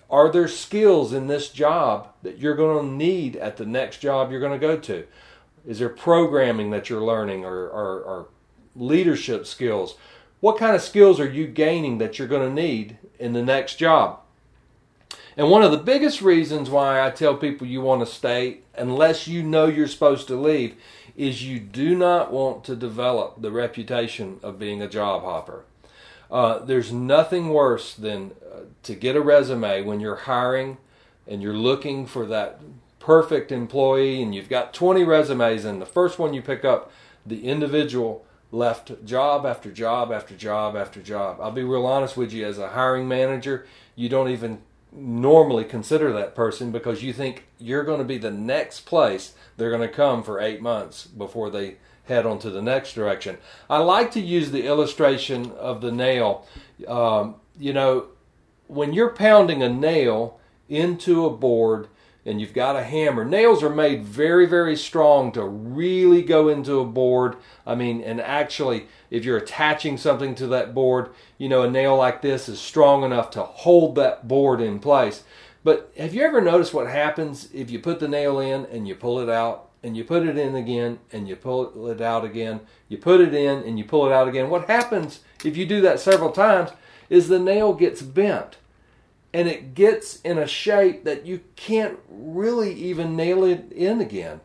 are 0.09 0.31
there 0.31 0.47
skills 0.47 1.13
in 1.13 1.27
this 1.27 1.49
job 1.49 2.09
that 2.23 2.39
you're 2.39 2.55
going 2.55 2.87
to 2.87 2.95
need 2.95 3.35
at 3.37 3.57
the 3.57 3.67
next 3.67 3.99
job 3.99 4.31
you're 4.31 4.41
going 4.41 4.53
to 4.53 4.67
go 4.67 4.77
to? 4.79 5.05
Is 5.67 5.79
there 5.79 5.89
programming 5.89 6.71
that 6.71 6.89
you're 6.89 7.03
learning 7.03 7.45
or, 7.45 7.69
or, 7.69 8.01
or 8.01 8.29
leadership 8.77 9.47
skills? 9.47 9.97
What 10.41 10.59
kind 10.59 10.77
of 10.77 10.83
skills 10.83 11.19
are 11.19 11.29
you 11.29 11.47
gaining 11.47 11.99
that 11.99 12.19
you're 12.19 12.29
going 12.29 12.49
to 12.49 12.63
need 12.63 12.99
in 13.19 13.33
the 13.33 13.43
next 13.43 13.77
job? 13.77 14.21
And 15.37 15.51
one 15.51 15.63
of 15.63 15.71
the 15.71 15.79
biggest 15.79 16.23
reasons 16.23 16.71
why 16.71 17.05
I 17.05 17.11
tell 17.11 17.37
people 17.37 17.67
you 17.67 17.83
want 17.83 18.01
to 18.01 18.13
stay, 18.13 18.61
unless 18.75 19.29
you 19.29 19.43
know 19.43 19.67
you're 19.67 19.89
supposed 19.89 20.29
to 20.29 20.41
leave, 20.41 20.77
is 21.17 21.45
you 21.45 21.59
do 21.59 21.95
not 21.95 22.33
want 22.33 22.65
to 22.65 22.77
develop 22.77 23.43
the 23.43 23.51
reputation 23.51 24.39
of 24.43 24.59
being 24.59 24.81
a 24.81 24.89
job 24.89 25.23
hopper. 25.23 25.65
Uh, 26.31 26.59
there's 26.61 26.93
nothing 26.93 27.51
worse 27.51 27.95
than 27.95 28.33
uh, 28.43 28.61
to 28.83 28.95
get 28.95 29.17
a 29.17 29.21
resume 29.21 29.83
when 29.83 30.01
you're 30.01 30.17
hiring 30.17 30.79
and 31.27 31.43
you're 31.43 31.55
looking 31.55 32.07
for 32.07 32.27
that 32.27 32.61
perfect 33.07 33.53
employee 33.53 34.21
and 34.21 34.35
you've 34.35 34.49
got 34.49 34.75
20 34.75 35.05
resumes 35.05 35.65
and 35.65 35.81
the 35.81 35.87
first 35.87 36.19
one 36.19 36.35
you 36.35 36.43
pick 36.43 36.65
up 36.65 36.91
the 37.25 37.47
individual 37.47 38.27
left 38.51 39.05
job 39.05 39.47
after 39.47 39.71
job 39.71 40.11
after 40.11 40.35
job 40.35 40.75
after 40.75 41.01
job. 41.01 41.39
I'll 41.41 41.53
be 41.53 41.63
real 41.63 41.87
honest 41.87 42.17
with 42.17 42.33
you 42.33 42.45
as 42.45 42.59
a 42.59 42.71
hiring 42.71 43.07
manager 43.07 43.65
you 43.95 44.09
don't 44.09 44.29
even 44.29 44.61
normally 44.91 45.63
consider 45.63 46.13
that 46.15 46.35
person 46.35 46.73
because 46.73 47.05
you 47.05 47.13
think 47.13 47.45
you're 47.61 47.85
going 47.85 48.01
to 48.01 48.05
be 48.05 48.19
the 48.19 48.33
next 48.33 48.81
place 48.81 49.35
they're 49.57 49.71
going 49.71 49.89
to 49.89 49.95
come 49.95 50.25
for 50.25 50.41
eight 50.41 50.61
months 50.61 51.07
before 51.07 51.49
they 51.49 51.77
head 52.07 52.27
on 52.27 52.41
to 52.41 52.51
the 52.51 52.63
next 52.63 52.95
direction. 52.95 53.39
I 53.71 53.79
like 53.79 54.11
to 54.13 54.21
use 54.21 54.51
the 54.51 54.67
illustration 54.67 55.53
of 55.53 55.81
the 55.81 55.93
nail. 55.93 56.45
Um, 56.89 57.37
you 57.57 57.73
know 57.73 58.07
when 58.67 58.93
you're 58.93 59.11
pounding 59.11 59.63
a 59.63 59.69
nail 59.69 60.41
into 60.69 61.25
a 61.25 61.31
board 61.31 61.87
and 62.27 62.41
you've 62.41 62.53
got 62.53 62.75
a 62.75 62.83
hammer. 62.83 63.25
Nails 63.25 63.63
are 63.63 63.71
made 63.71 64.05
very, 64.05 64.47
very 64.47 64.77
strong 64.77 65.31
to 65.33 65.45
really 65.45 66.23
go 66.23 66.49
into 66.49 66.81
a 66.81 66.85
board. 66.85 67.37
I 67.65 67.77
mean, 67.77 68.03
and 68.03 68.21
actually, 68.21 68.89
if 69.11 69.25
you're 69.25 69.37
attaching 69.37 69.97
something 69.97 70.35
to 70.35 70.49
that 70.49 70.75
board, 70.75 71.11
you 71.39 71.49
know, 71.49 71.63
a 71.63 71.71
nail 71.71 71.97
like 71.97 72.23
this 72.23 72.49
is 72.49 72.61
strong 72.61 73.05
enough 73.05 73.31
to 73.31 73.45
hold 73.45 73.95
that 73.95 74.27
board 74.27 74.61
in 74.61 74.81
place. 74.81 75.23
But 75.63 75.93
have 75.97 76.15
you 76.15 76.23
ever 76.23 76.41
noticed 76.41 76.75
what 76.75 76.89
happens 76.89 77.49
if 77.55 77.71
you 77.71 77.79
put 77.79 78.01
the 78.01 78.09
nail 78.09 78.41
in 78.41 78.67
and 78.67 78.89
you 78.89 78.97
pull 78.97 79.21
it 79.21 79.29
out 79.29 79.69
and 79.85 79.97
you 79.97 80.03
put 80.03 80.27
it 80.27 80.37
in 80.37 80.57
again 80.57 80.99
and 81.13 81.29
you 81.29 81.37
pull 81.37 81.89
it 81.89 82.01
out 82.01 82.25
again? 82.25 82.61
You 82.89 82.99
put 82.99 83.21
it 83.21 83.35
in 83.35 83.63
and 83.63 83.79
you 83.79 83.85
pull 83.85 84.05
it 84.07 84.13
out 84.13 84.27
again. 84.27 84.51
What 84.51 84.67
happens 84.67 85.21
if 85.45 85.57
you 85.57 85.65
do 85.65 85.81
that 85.83 86.01
several 86.01 86.33
times 86.33 86.71
is 87.09 87.29
the 87.29 87.39
nail 87.39 87.73
gets 87.73 88.03
bent 88.03 88.57
and 89.37 89.49
it 89.49 89.75
gets 89.75 90.19
in 90.23 90.39
a 90.39 90.47
shape 90.47 91.05
that 91.05 91.27
you 91.27 91.41
can't 91.57 91.99
really 92.09 92.73
even 92.73 93.15
nail 93.15 93.45
it 93.45 93.71
in 93.71 94.01
again. 94.01 94.41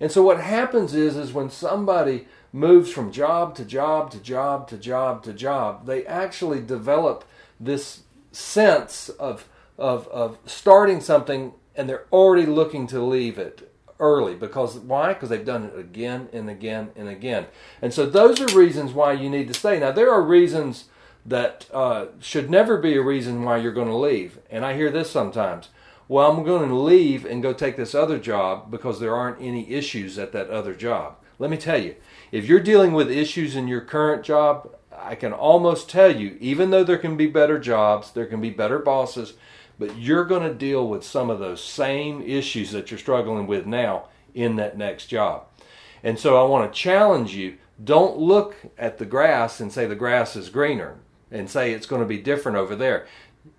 And 0.00 0.10
so 0.10 0.24
what 0.24 0.40
happens 0.40 0.92
is 0.92 1.16
is 1.16 1.32
when 1.32 1.50
somebody 1.50 2.26
moves 2.52 2.90
from 2.90 3.12
job 3.12 3.54
to 3.54 3.64
job 3.64 4.10
to 4.10 4.18
job 4.18 4.66
to 4.70 4.76
job 4.76 5.22
to 5.22 5.32
job, 5.32 5.86
they 5.86 6.04
actually 6.04 6.60
develop 6.60 7.24
this 7.60 8.00
sense 8.32 9.08
of 9.08 9.48
of 9.78 10.08
of 10.08 10.36
starting 10.46 11.00
something 11.00 11.52
and 11.76 11.88
they're 11.88 12.06
already 12.10 12.44
looking 12.44 12.88
to 12.88 13.00
leave 13.00 13.38
it 13.38 13.72
early 14.00 14.34
because 14.34 14.78
why? 14.78 15.12
Because 15.12 15.28
they've 15.28 15.44
done 15.44 15.62
it 15.62 15.78
again 15.78 16.28
and 16.32 16.50
again 16.50 16.90
and 16.96 17.08
again. 17.08 17.46
And 17.80 17.94
so 17.94 18.04
those 18.04 18.40
are 18.40 18.58
reasons 18.58 18.92
why 18.92 19.12
you 19.12 19.30
need 19.30 19.46
to 19.46 19.54
stay. 19.54 19.78
Now 19.78 19.92
there 19.92 20.10
are 20.10 20.22
reasons 20.22 20.86
that 21.28 21.66
uh, 21.72 22.06
should 22.20 22.50
never 22.50 22.78
be 22.78 22.96
a 22.96 23.02
reason 23.02 23.44
why 23.44 23.58
you're 23.58 23.72
going 23.72 23.88
to 23.88 23.94
leave. 23.94 24.38
And 24.50 24.64
I 24.64 24.74
hear 24.74 24.90
this 24.90 25.10
sometimes. 25.10 25.68
Well, 26.08 26.30
I'm 26.30 26.42
going 26.42 26.70
to 26.70 26.74
leave 26.74 27.26
and 27.26 27.42
go 27.42 27.52
take 27.52 27.76
this 27.76 27.94
other 27.94 28.18
job 28.18 28.70
because 28.70 28.98
there 28.98 29.14
aren't 29.14 29.42
any 29.42 29.70
issues 29.70 30.18
at 30.18 30.32
that 30.32 30.48
other 30.48 30.74
job. 30.74 31.16
Let 31.38 31.50
me 31.50 31.58
tell 31.58 31.80
you, 31.80 31.96
if 32.32 32.46
you're 32.46 32.60
dealing 32.60 32.92
with 32.92 33.10
issues 33.10 33.56
in 33.56 33.68
your 33.68 33.82
current 33.82 34.24
job, 34.24 34.74
I 34.90 35.14
can 35.14 35.32
almost 35.32 35.90
tell 35.90 36.14
you, 36.14 36.36
even 36.40 36.70
though 36.70 36.82
there 36.82 36.98
can 36.98 37.16
be 37.16 37.26
better 37.26 37.58
jobs, 37.58 38.10
there 38.10 38.26
can 38.26 38.40
be 38.40 38.50
better 38.50 38.78
bosses, 38.78 39.34
but 39.78 39.96
you're 39.96 40.24
going 40.24 40.48
to 40.48 40.54
deal 40.54 40.88
with 40.88 41.04
some 41.04 41.30
of 41.30 41.38
those 41.38 41.62
same 41.62 42.22
issues 42.22 42.72
that 42.72 42.90
you're 42.90 42.98
struggling 42.98 43.46
with 43.46 43.66
now 43.66 44.08
in 44.34 44.56
that 44.56 44.78
next 44.78 45.06
job. 45.06 45.44
And 46.02 46.18
so 46.18 46.42
I 46.42 46.48
want 46.48 46.72
to 46.72 46.78
challenge 46.78 47.34
you 47.34 47.58
don't 47.82 48.18
look 48.18 48.56
at 48.76 48.98
the 48.98 49.06
grass 49.06 49.60
and 49.60 49.70
say 49.70 49.86
the 49.86 49.94
grass 49.94 50.34
is 50.34 50.48
greener 50.48 50.98
and 51.30 51.50
say 51.50 51.72
it's 51.72 51.86
going 51.86 52.02
to 52.02 52.08
be 52.08 52.18
different 52.18 52.58
over 52.58 52.74
there. 52.74 53.06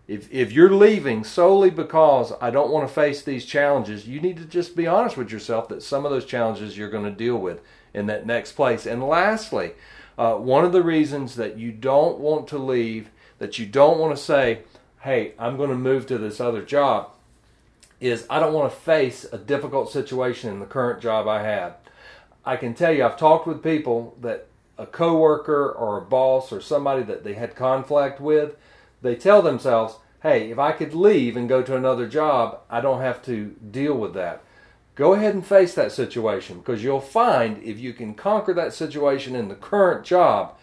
If, 0.07 0.31
if 0.31 0.51
you're 0.51 0.73
leaving 0.73 1.23
solely 1.23 1.69
because 1.69 2.33
I 2.41 2.49
don't 2.49 2.71
want 2.71 2.87
to 2.87 2.93
face 2.93 3.21
these 3.21 3.45
challenges, 3.45 4.07
you 4.07 4.19
need 4.19 4.37
to 4.37 4.45
just 4.45 4.75
be 4.75 4.87
honest 4.87 5.17
with 5.17 5.31
yourself 5.31 5.67
that 5.69 5.83
some 5.83 6.05
of 6.05 6.11
those 6.11 6.25
challenges 6.25 6.77
you're 6.77 6.89
going 6.89 7.05
to 7.05 7.11
deal 7.11 7.37
with 7.37 7.61
in 7.93 8.07
that 8.07 8.25
next 8.25 8.53
place. 8.53 8.85
And 8.85 9.03
lastly, 9.03 9.71
uh, 10.17 10.35
one 10.35 10.65
of 10.65 10.71
the 10.71 10.83
reasons 10.83 11.35
that 11.35 11.57
you 11.57 11.71
don't 11.71 12.19
want 12.19 12.47
to 12.49 12.57
leave, 12.57 13.09
that 13.37 13.59
you 13.59 13.65
don't 13.65 13.99
want 13.99 14.15
to 14.15 14.21
say, 14.21 14.63
hey, 15.01 15.33
I'm 15.39 15.57
going 15.57 15.69
to 15.69 15.75
move 15.75 16.07
to 16.07 16.17
this 16.17 16.41
other 16.41 16.61
job, 16.61 17.11
is 18.01 18.25
I 18.29 18.39
don't 18.39 18.53
want 18.53 18.71
to 18.71 18.79
face 18.79 19.25
a 19.31 19.37
difficult 19.37 19.91
situation 19.91 20.49
in 20.49 20.59
the 20.59 20.65
current 20.65 21.01
job 21.01 21.27
I 21.27 21.43
have. 21.43 21.77
I 22.45 22.57
can 22.57 22.73
tell 22.73 22.91
you, 22.91 23.05
I've 23.05 23.17
talked 23.17 23.47
with 23.47 23.63
people 23.63 24.17
that 24.21 24.47
a 24.79 24.85
coworker 24.85 25.69
or 25.69 25.97
a 25.97 26.05
boss 26.05 26.51
or 26.51 26.61
somebody 26.61 27.03
that 27.03 27.23
they 27.25 27.33
had 27.33 27.55
conflict 27.55 28.21
with, 28.21 28.55
they 29.01 29.13
tell 29.13 29.41
themselves, 29.41 29.97
hey, 30.23 30.49
if 30.49 30.57
I 30.57 30.71
could 30.71 30.93
leave 30.93 31.35
and 31.35 31.49
go 31.49 31.61
to 31.61 31.75
another 31.75 32.07
job, 32.07 32.61
I 32.69 32.79
don't 32.79 33.01
have 33.01 33.23
to 33.25 33.55
deal 33.71 33.95
with 33.95 34.13
that. 34.13 34.41
Go 34.95 35.13
ahead 35.13 35.33
and 35.33 35.45
face 35.45 35.73
that 35.75 35.91
situation 35.91 36.59
because 36.59 36.83
you'll 36.83 37.01
find 37.01 37.61
if 37.61 37.77
you 37.77 37.93
can 37.93 38.15
conquer 38.15 38.53
that 38.53 38.73
situation 38.73 39.35
in 39.35 39.49
the 39.49 39.55
current 39.55 40.05
job, 40.05 40.57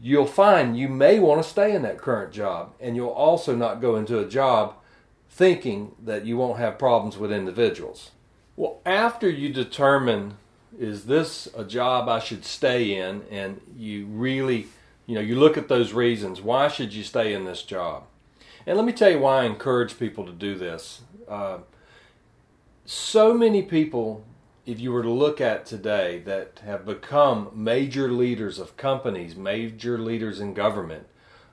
you'll 0.00 0.26
find 0.26 0.78
you 0.78 0.88
may 0.88 1.18
want 1.18 1.42
to 1.42 1.48
stay 1.48 1.74
in 1.74 1.82
that 1.82 1.98
current 1.98 2.32
job 2.32 2.74
and 2.78 2.94
you'll 2.94 3.08
also 3.08 3.56
not 3.56 3.80
go 3.80 3.96
into 3.96 4.18
a 4.18 4.28
job 4.28 4.74
thinking 5.30 5.94
that 6.02 6.26
you 6.26 6.36
won't 6.36 6.58
have 6.58 6.78
problems 6.78 7.16
with 7.16 7.32
individuals. 7.32 8.10
Well, 8.54 8.80
after 8.86 9.28
you 9.28 9.50
determine 9.50 10.36
is 10.78 11.06
this 11.06 11.48
a 11.56 11.64
job 11.64 12.08
I 12.08 12.18
should 12.18 12.44
stay 12.44 12.96
in 12.96 13.22
and 13.30 13.60
you 13.76 14.06
really, 14.06 14.66
you 15.06 15.14
know, 15.14 15.20
you 15.20 15.36
look 15.36 15.56
at 15.56 15.68
those 15.68 15.92
reasons, 15.92 16.40
why 16.40 16.68
should 16.68 16.92
you 16.92 17.02
stay 17.02 17.32
in 17.32 17.44
this 17.44 17.62
job? 17.62 18.04
And 18.66 18.76
let 18.76 18.86
me 18.86 18.92
tell 18.92 19.10
you 19.10 19.20
why 19.20 19.42
I 19.42 19.44
encourage 19.44 19.98
people 19.98 20.26
to 20.26 20.32
do 20.32 20.56
this. 20.56 21.02
Uh, 21.28 21.58
so 22.84 23.32
many 23.34 23.62
people 23.62 24.24
if 24.66 24.80
you 24.80 24.90
were 24.90 25.02
to 25.02 25.10
look 25.10 25.40
at 25.40 25.64
today 25.64 26.20
that 26.26 26.60
have 26.64 26.84
become 26.84 27.50
major 27.54 28.10
leaders 28.10 28.58
of 28.58 28.76
companies, 28.76 29.36
major 29.36 29.96
leaders 29.96 30.40
in 30.40 30.52
government, 30.52 31.06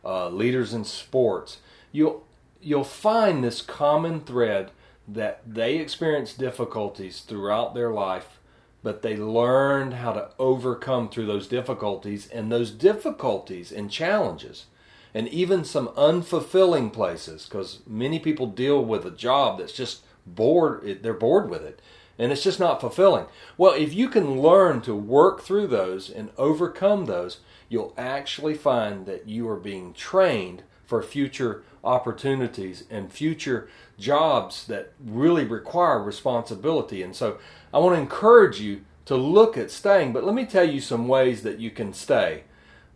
uh, 0.03 0.27
leaders 0.29 0.73
in 0.73 0.83
sports, 0.83 1.59
you'll 1.91 2.25
you'll 2.59 2.83
find 2.83 3.43
this 3.43 3.61
common 3.61 4.21
thread 4.21 4.71
that 5.07 5.41
they 5.45 5.77
experience 5.77 6.33
difficulties 6.33 7.21
throughout 7.21 7.75
their 7.75 7.91
life, 7.91 8.39
but 8.83 9.01
they 9.01 9.15
learned 9.15 9.95
how 9.95 10.11
to 10.11 10.29
overcome 10.37 11.09
through 11.09 11.25
those 11.25 11.47
difficulties 11.47 12.27
and 12.27 12.51
those 12.51 12.69
difficulties 12.69 13.71
and 13.71 13.89
challenges 13.89 14.65
and 15.13 15.27
even 15.29 15.63
some 15.63 15.87
unfulfilling 15.89 16.91
places 16.91 17.45
because 17.45 17.79
many 17.87 18.19
people 18.19 18.47
deal 18.47 18.83
with 18.83 19.05
a 19.05 19.11
job 19.11 19.59
that's 19.59 19.73
just 19.73 20.03
bored 20.25 20.99
they're 21.01 21.13
bored 21.13 21.49
with 21.49 21.63
it 21.63 21.81
and 22.17 22.31
it's 22.31 22.43
just 22.43 22.59
not 22.59 22.79
fulfilling. 22.79 23.25
Well, 23.57 23.73
if 23.73 23.93
you 23.93 24.07
can 24.07 24.39
learn 24.39 24.81
to 24.81 24.95
work 24.95 25.41
through 25.41 25.67
those 25.67 26.09
and 26.09 26.29
overcome 26.37 27.05
those, 27.05 27.39
you'll 27.69 27.93
actually 27.97 28.53
find 28.53 29.05
that 29.07 29.27
you 29.27 29.49
are 29.49 29.57
being 29.57 29.93
trained 29.93 30.63
for 30.85 31.01
future 31.01 31.63
opportunities 31.83 32.83
and 32.89 33.11
future 33.11 33.67
jobs 33.97 34.67
that 34.67 34.93
really 35.03 35.43
require 35.43 36.01
responsibility. 36.01 37.01
And 37.01 37.15
so 37.15 37.39
I 37.73 37.79
want 37.79 37.95
to 37.95 38.01
encourage 38.01 38.59
you 38.61 38.81
to 39.05 39.15
look 39.15 39.57
at 39.57 39.71
staying, 39.71 40.13
but 40.13 40.23
let 40.23 40.35
me 40.35 40.45
tell 40.45 40.67
you 40.67 40.79
some 40.79 41.07
ways 41.07 41.43
that 41.43 41.59
you 41.59 41.71
can 41.71 41.93
stay. 41.93 42.43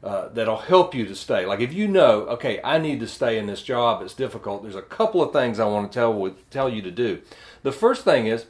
Uh, 0.04 0.30
that'll 0.30 0.58
help 0.58 0.94
you 0.94 1.06
to 1.08 1.16
stay. 1.16 1.46
Like 1.46 1.60
if 1.60 1.74
you 1.74 1.88
know, 1.88 2.22
okay, 2.28 2.62
I 2.64 2.78
need 2.78 3.00
to 3.00 3.08
stay 3.08 3.40
in 3.40 3.48
this 3.48 3.64
job, 3.64 4.04
it's 4.04 4.14
difficult. 4.14 4.62
There's 4.62 4.76
a 4.76 4.82
couple 4.82 5.24
of 5.24 5.34
things 5.34 5.60
I 5.60 5.66
want 5.66 5.92
to 5.92 6.00
tell 6.00 6.36
tell 6.52 6.70
you 6.70 6.84
to 6.84 6.92
do. 6.92 7.22
The 7.64 7.72
first 7.72 8.04
thing 8.04 8.28
is 8.28 8.46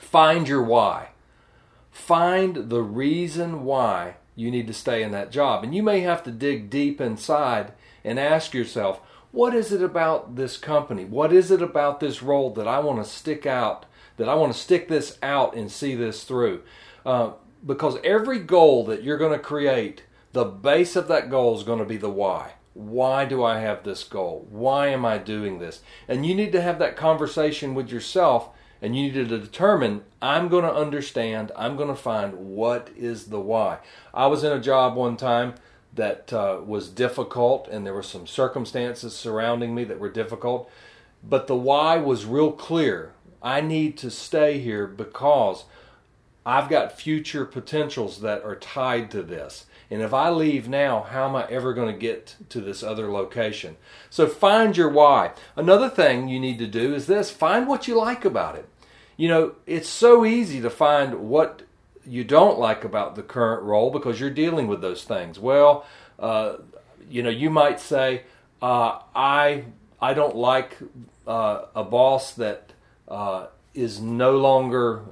Find 0.00 0.48
your 0.48 0.62
why. 0.62 1.10
Find 1.92 2.70
the 2.70 2.82
reason 2.82 3.64
why 3.64 4.16
you 4.34 4.50
need 4.50 4.66
to 4.66 4.72
stay 4.72 5.02
in 5.02 5.12
that 5.12 5.30
job. 5.30 5.62
And 5.62 5.74
you 5.74 5.82
may 5.82 6.00
have 6.00 6.24
to 6.24 6.32
dig 6.32 6.70
deep 6.70 7.00
inside 7.00 7.72
and 8.02 8.18
ask 8.18 8.54
yourself, 8.54 9.00
what 9.30 9.54
is 9.54 9.72
it 9.72 9.82
about 9.82 10.34
this 10.34 10.56
company? 10.56 11.04
What 11.04 11.32
is 11.32 11.50
it 11.50 11.62
about 11.62 12.00
this 12.00 12.22
role 12.22 12.50
that 12.54 12.66
I 12.66 12.80
want 12.80 13.04
to 13.04 13.08
stick 13.08 13.46
out, 13.46 13.84
that 14.20 14.28
I 14.28 14.34
want 14.34 14.52
to 14.52 14.58
stick 14.58 14.88
this 14.88 15.18
out 15.22 15.56
and 15.56 15.72
see 15.72 15.94
this 15.94 16.24
through? 16.24 16.62
Uh, 17.06 17.32
because 17.64 17.96
every 18.04 18.38
goal 18.38 18.84
that 18.84 19.02
you're 19.02 19.16
going 19.16 19.32
to 19.32 19.38
create, 19.38 20.04
the 20.32 20.44
base 20.44 20.94
of 20.94 21.08
that 21.08 21.30
goal 21.30 21.56
is 21.56 21.64
going 21.64 21.78
to 21.78 21.86
be 21.86 21.96
the 21.96 22.10
why. 22.10 22.52
Why 22.74 23.24
do 23.24 23.42
I 23.42 23.60
have 23.60 23.82
this 23.82 24.04
goal? 24.04 24.46
Why 24.50 24.88
am 24.88 25.06
I 25.06 25.16
doing 25.16 25.58
this? 25.58 25.80
And 26.06 26.26
you 26.26 26.34
need 26.34 26.52
to 26.52 26.60
have 26.60 26.78
that 26.78 26.96
conversation 26.96 27.74
with 27.74 27.90
yourself 27.90 28.50
and 28.82 28.94
you 28.96 29.04
need 29.04 29.14
to 29.14 29.38
determine 29.38 30.02
I'm 30.20 30.48
going 30.48 30.64
to 30.64 30.74
understand, 30.74 31.52
I'm 31.56 31.76
going 31.76 31.88
to 31.88 31.94
find 31.94 32.34
what 32.34 32.90
is 32.96 33.26
the 33.26 33.40
why. 33.40 33.78
I 34.12 34.26
was 34.26 34.44
in 34.44 34.52
a 34.52 34.60
job 34.60 34.96
one 34.96 35.16
time 35.16 35.54
that 35.94 36.32
uh, 36.32 36.60
was 36.64 36.88
difficult, 36.88 37.68
and 37.68 37.84
there 37.84 37.94
were 37.94 38.02
some 38.02 38.26
circumstances 38.26 39.14
surrounding 39.14 39.74
me 39.74 39.84
that 39.84 39.98
were 39.98 40.10
difficult, 40.10 40.70
but 41.22 41.46
the 41.46 41.56
why 41.56 41.96
was 41.96 42.24
real 42.24 42.52
clear. 42.52 43.12
I 43.42 43.60
need 43.60 43.96
to 43.98 44.10
stay 44.10 44.58
here 44.58 44.86
because 44.86 45.64
I've 46.44 46.68
got 46.68 46.98
future 46.98 47.44
potentials 47.44 48.20
that 48.20 48.42
are 48.44 48.56
tied 48.56 49.10
to 49.12 49.22
this. 49.22 49.66
And 49.90 50.02
if 50.02 50.14
I 50.14 50.30
leave 50.30 50.68
now, 50.68 51.02
how 51.02 51.28
am 51.28 51.36
I 51.36 51.48
ever 51.48 51.74
going 51.74 51.92
to 51.92 51.98
get 51.98 52.36
to 52.48 52.60
this 52.60 52.82
other 52.82 53.10
location? 53.10 53.76
So 54.08 54.26
find 54.26 54.76
your 54.76 54.88
why. 54.88 55.32
Another 55.56 55.88
thing 55.88 56.28
you 56.28 56.38
need 56.38 56.58
to 56.58 56.66
do 56.66 56.94
is 56.94 57.06
this 57.06 57.30
find 57.30 57.66
what 57.66 57.88
you 57.88 57.96
like 57.96 58.24
about 58.24 58.56
it. 58.56 58.68
You 59.16 59.28
know, 59.28 59.54
it's 59.66 59.88
so 59.88 60.24
easy 60.24 60.60
to 60.60 60.70
find 60.70 61.28
what 61.28 61.62
you 62.06 62.24
don't 62.24 62.58
like 62.58 62.84
about 62.84 63.16
the 63.16 63.22
current 63.22 63.62
role 63.62 63.90
because 63.90 64.18
you're 64.20 64.30
dealing 64.30 64.66
with 64.66 64.80
those 64.80 65.04
things. 65.04 65.38
Well, 65.38 65.84
uh, 66.18 66.56
you 67.08 67.22
know, 67.22 67.30
you 67.30 67.50
might 67.50 67.80
say, 67.80 68.22
uh, 68.62 69.00
I 69.14 69.64
I 70.00 70.14
don't 70.14 70.36
like 70.36 70.78
uh, 71.26 71.66
a 71.74 71.84
boss 71.84 72.32
that 72.34 72.72
uh, 73.10 73.46
is 73.74 74.00
no 74.00 74.36
longer 74.36 75.02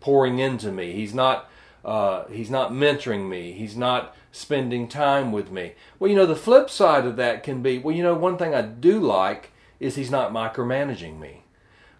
pouring 0.00 0.38
into 0.38 0.70
me. 0.70 0.92
He's 0.92 1.14
not 1.14 1.50
uh, 1.84 2.26
he's 2.28 2.50
not 2.50 2.72
mentoring 2.72 3.28
me. 3.28 3.52
He's 3.52 3.76
not 3.76 4.14
spending 4.32 4.86
time 4.86 5.32
with 5.32 5.50
me. 5.50 5.72
Well, 5.98 6.10
you 6.10 6.16
know, 6.16 6.26
the 6.26 6.36
flip 6.36 6.70
side 6.70 7.06
of 7.06 7.16
that 7.16 7.42
can 7.42 7.62
be, 7.62 7.78
well, 7.78 7.94
you 7.94 8.02
know, 8.02 8.14
one 8.14 8.36
thing 8.36 8.54
I 8.54 8.62
do 8.62 9.00
like 9.00 9.52
is 9.78 9.96
he's 9.96 10.10
not 10.10 10.32
micromanaging 10.32 11.18
me. 11.18 11.44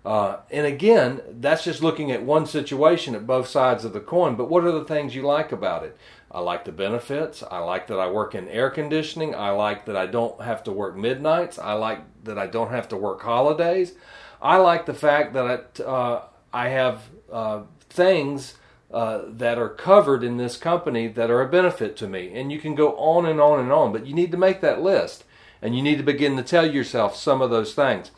Uh, 0.05 0.39
and 0.51 0.67
again, 0.67 1.21
that's 1.29 1.65
just 1.65 1.83
looking 1.83 2.11
at 2.11 2.23
one 2.23 2.47
situation 2.47 3.15
at 3.15 3.27
both 3.27 3.49
sides 3.49 3.85
of 3.85 3.93
the 3.93 4.01
coin. 4.01 4.35
But 4.35 4.49
what 4.49 4.65
are 4.65 4.73
the 4.73 4.85
things 4.85 5.15
you 5.15 5.23
like 5.23 5.53
about 5.53 5.83
it? 5.83 5.97
I 6.31 6.41
like 6.41 6.65
the 6.65 6.73
benefits. 6.73 7.43
I 7.51 7.59
like 7.59 7.87
that 7.89 7.99
I 7.99 8.09
work 8.11 8.35
in 8.35 8.49
air 8.49 8.71
conditioning. 8.71 9.35
I 9.35 9.51
like 9.51 9.87
that 9.87 9.97
I 9.97 10.07
don't 10.07 10.41
have 10.41 10.63
to 10.65 10.73
work 10.73 10.97
midnights. 10.97 11.59
I 11.59 11.73
like 11.73 12.01
that 12.25 12.39
I 12.39 12.47
don't 12.47 12.71
have 12.71 12.89
to 12.91 12.97
work 12.97 13.23
holidays. 13.23 13.95
I 14.43 14.57
like 14.57 14.87
the 14.87 14.95
fact 14.95 15.35
that 15.35 15.47
I, 15.79 15.83
uh, 15.83 16.23
I 16.53 16.69
have 16.69 17.03
uh, 17.31 17.63
things 17.89 18.55
uh, 18.91 19.23
that 19.29 19.59
are 19.59 19.69
covered 19.69 20.25
in 20.25 20.37
this 20.37 20.57
company 20.57 21.07
that 21.09 21.31
are 21.31 21.43
a 21.43 21.49
benefit 21.49 21.97
to 21.99 22.09
me. 22.09 22.33
And 22.35 22.51
you 22.51 22.59
can 22.59 22.75
go 22.75 22.97
on 22.97 23.27
and 23.27 23.41
on 23.41 23.61
and 23.61 23.71
on, 23.71 23.93
but 23.93 24.07
you 24.07 24.15
need 24.15 24.33
to 24.33 24.37
make 24.37 24.61
that 24.63 24.83
list 24.83 25.25
and 25.63 25.77
you 25.77 25.83
need 25.83 25.99
to 25.99 26.03
begin 26.03 26.37
to 26.37 26.43
tell 26.43 26.67
yourself 26.67 27.17
some 27.17 27.43
of 27.43 27.51
those 27.51 27.75
things. 27.75 28.11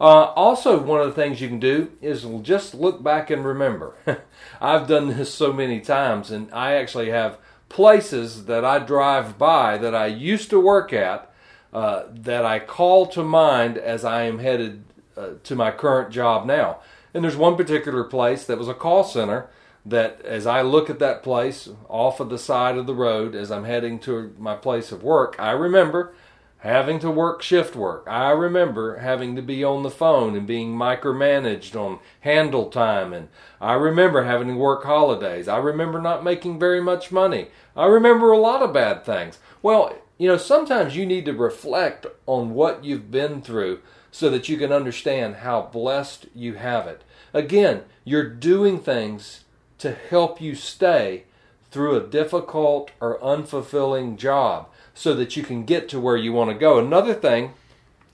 Uh, 0.00 0.32
also, 0.34 0.78
one 0.78 1.00
of 1.00 1.06
the 1.06 1.12
things 1.12 1.40
you 1.40 1.48
can 1.48 1.60
do 1.60 1.90
is 2.02 2.26
just 2.42 2.74
look 2.74 3.02
back 3.02 3.30
and 3.30 3.44
remember. 3.44 3.94
I've 4.60 4.86
done 4.86 5.08
this 5.08 5.32
so 5.32 5.52
many 5.52 5.80
times, 5.80 6.30
and 6.30 6.52
I 6.52 6.74
actually 6.74 7.10
have 7.10 7.38
places 7.68 8.44
that 8.44 8.64
I 8.64 8.78
drive 8.78 9.38
by 9.38 9.78
that 9.78 9.94
I 9.94 10.06
used 10.06 10.50
to 10.50 10.60
work 10.60 10.92
at 10.92 11.32
uh, 11.72 12.04
that 12.10 12.44
I 12.44 12.58
call 12.58 13.06
to 13.06 13.22
mind 13.22 13.78
as 13.78 14.04
I 14.04 14.22
am 14.24 14.38
headed 14.38 14.84
uh, 15.16 15.30
to 15.42 15.54
my 15.54 15.70
current 15.70 16.10
job 16.10 16.46
now. 16.46 16.78
And 17.14 17.24
there's 17.24 17.36
one 17.36 17.56
particular 17.56 18.04
place 18.04 18.44
that 18.46 18.58
was 18.58 18.68
a 18.68 18.74
call 18.74 19.04
center 19.04 19.48
that 19.86 20.20
as 20.22 20.46
I 20.46 20.62
look 20.62 20.90
at 20.90 20.98
that 20.98 21.22
place 21.22 21.68
off 21.88 22.20
of 22.20 22.28
the 22.28 22.38
side 22.38 22.76
of 22.76 22.86
the 22.86 22.94
road 22.94 23.34
as 23.34 23.50
I'm 23.50 23.64
heading 23.64 23.98
to 24.00 24.34
my 24.38 24.56
place 24.56 24.90
of 24.90 25.02
work, 25.02 25.36
I 25.38 25.52
remember 25.52 26.12
having 26.58 26.98
to 26.98 27.10
work 27.10 27.42
shift 27.42 27.76
work. 27.76 28.04
I 28.08 28.30
remember 28.30 28.98
having 28.98 29.36
to 29.36 29.42
be 29.42 29.62
on 29.62 29.84
the 29.84 29.90
phone 29.90 30.36
and 30.36 30.46
being 30.46 30.74
micromanaged 30.74 31.76
on 31.76 32.00
handle 32.20 32.70
time. 32.70 33.12
And 33.12 33.28
I 33.60 33.74
remember 33.74 34.24
having 34.24 34.48
to 34.48 34.54
work 34.54 34.84
holidays. 34.84 35.46
I 35.46 35.58
remember 35.58 36.00
not 36.00 36.24
making 36.24 36.58
very 36.58 36.80
much 36.80 37.12
money. 37.12 37.48
I 37.76 37.86
remember 37.86 38.32
a 38.32 38.38
lot 38.38 38.62
of 38.62 38.72
bad 38.72 39.04
things. 39.04 39.38
Well, 39.62 39.96
you 40.18 40.28
know, 40.28 40.38
sometimes 40.38 40.96
you 40.96 41.06
need 41.06 41.26
to 41.26 41.32
reflect 41.32 42.06
on 42.26 42.54
what 42.54 42.84
you've 42.84 43.10
been 43.10 43.42
through 43.42 43.80
so 44.16 44.30
that 44.30 44.48
you 44.48 44.56
can 44.56 44.72
understand 44.72 45.36
how 45.36 45.60
blessed 45.60 46.24
you 46.34 46.54
have 46.54 46.86
it. 46.86 47.04
Again, 47.34 47.82
you're 48.02 48.26
doing 48.26 48.80
things 48.80 49.44
to 49.76 49.92
help 49.92 50.40
you 50.40 50.54
stay 50.54 51.24
through 51.70 51.94
a 51.94 52.06
difficult 52.06 52.90
or 52.98 53.18
unfulfilling 53.18 54.16
job 54.16 54.68
so 54.94 55.12
that 55.12 55.36
you 55.36 55.42
can 55.42 55.66
get 55.66 55.86
to 55.90 56.00
where 56.00 56.16
you 56.16 56.32
want 56.32 56.48
to 56.48 56.56
go. 56.56 56.78
Another 56.78 57.12
thing 57.12 57.52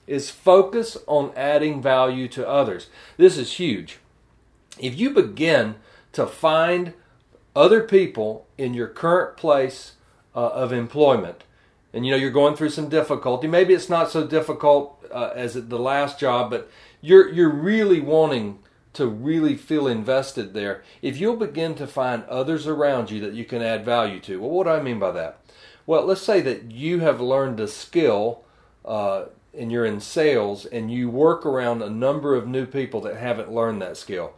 is 0.05 0.29
focus 0.29 0.97
on 1.07 1.31
adding 1.37 1.81
value 1.81 2.27
to 2.27 2.45
others. 2.45 2.87
This 3.15 3.37
is 3.37 3.53
huge. 3.53 3.99
If 4.77 4.99
you 4.99 5.11
begin 5.11 5.75
to 6.11 6.27
find 6.27 6.95
other 7.55 7.81
people 7.81 8.45
in 8.57 8.73
your 8.73 8.89
current 8.89 9.37
place 9.37 9.93
uh, 10.35 10.49
of 10.49 10.73
employment, 10.73 11.45
and 11.93 12.05
you 12.05 12.11
know 12.11 12.17
you're 12.17 12.31
going 12.31 12.55
through 12.55 12.69
some 12.69 12.89
difficulty, 12.89 13.47
maybe 13.47 13.73
it's 13.73 13.89
not 13.89 14.11
so 14.11 14.25
difficult 14.25 15.05
uh, 15.11 15.31
as 15.35 15.53
the 15.53 15.79
last 15.79 16.19
job, 16.19 16.49
but 16.49 16.69
you're 17.01 17.29
you're 17.31 17.49
really 17.49 17.99
wanting 17.99 18.59
to 18.93 19.07
really 19.07 19.55
feel 19.55 19.87
invested 19.87 20.53
there, 20.53 20.83
if 21.01 21.19
you'll 21.19 21.35
begin 21.35 21.75
to 21.75 21.87
find 21.87 22.23
others 22.25 22.67
around 22.67 23.09
you 23.09 23.19
that 23.19 23.33
you 23.33 23.43
can 23.43 23.61
add 23.61 23.83
value 23.83 24.19
to. 24.19 24.39
Well, 24.39 24.51
what 24.51 24.65
do 24.65 24.69
I 24.69 24.81
mean 24.81 24.99
by 24.99 25.11
that? 25.11 25.39
Well, 25.85 26.05
let's 26.05 26.21
say 26.21 26.41
that 26.41 26.71
you 26.71 26.99
have 26.99 27.19
learned 27.19 27.59
a 27.59 27.67
skill 27.67 28.45
uh, 28.85 29.25
and 29.57 29.71
you're 29.71 29.85
in 29.85 29.99
sales 29.99 30.65
and 30.65 30.91
you 30.91 31.09
work 31.09 31.45
around 31.45 31.81
a 31.81 31.89
number 31.89 32.35
of 32.35 32.47
new 32.47 32.65
people 32.65 33.01
that 33.01 33.17
haven't 33.17 33.51
learned 33.51 33.81
that 33.81 33.97
skill. 33.97 34.33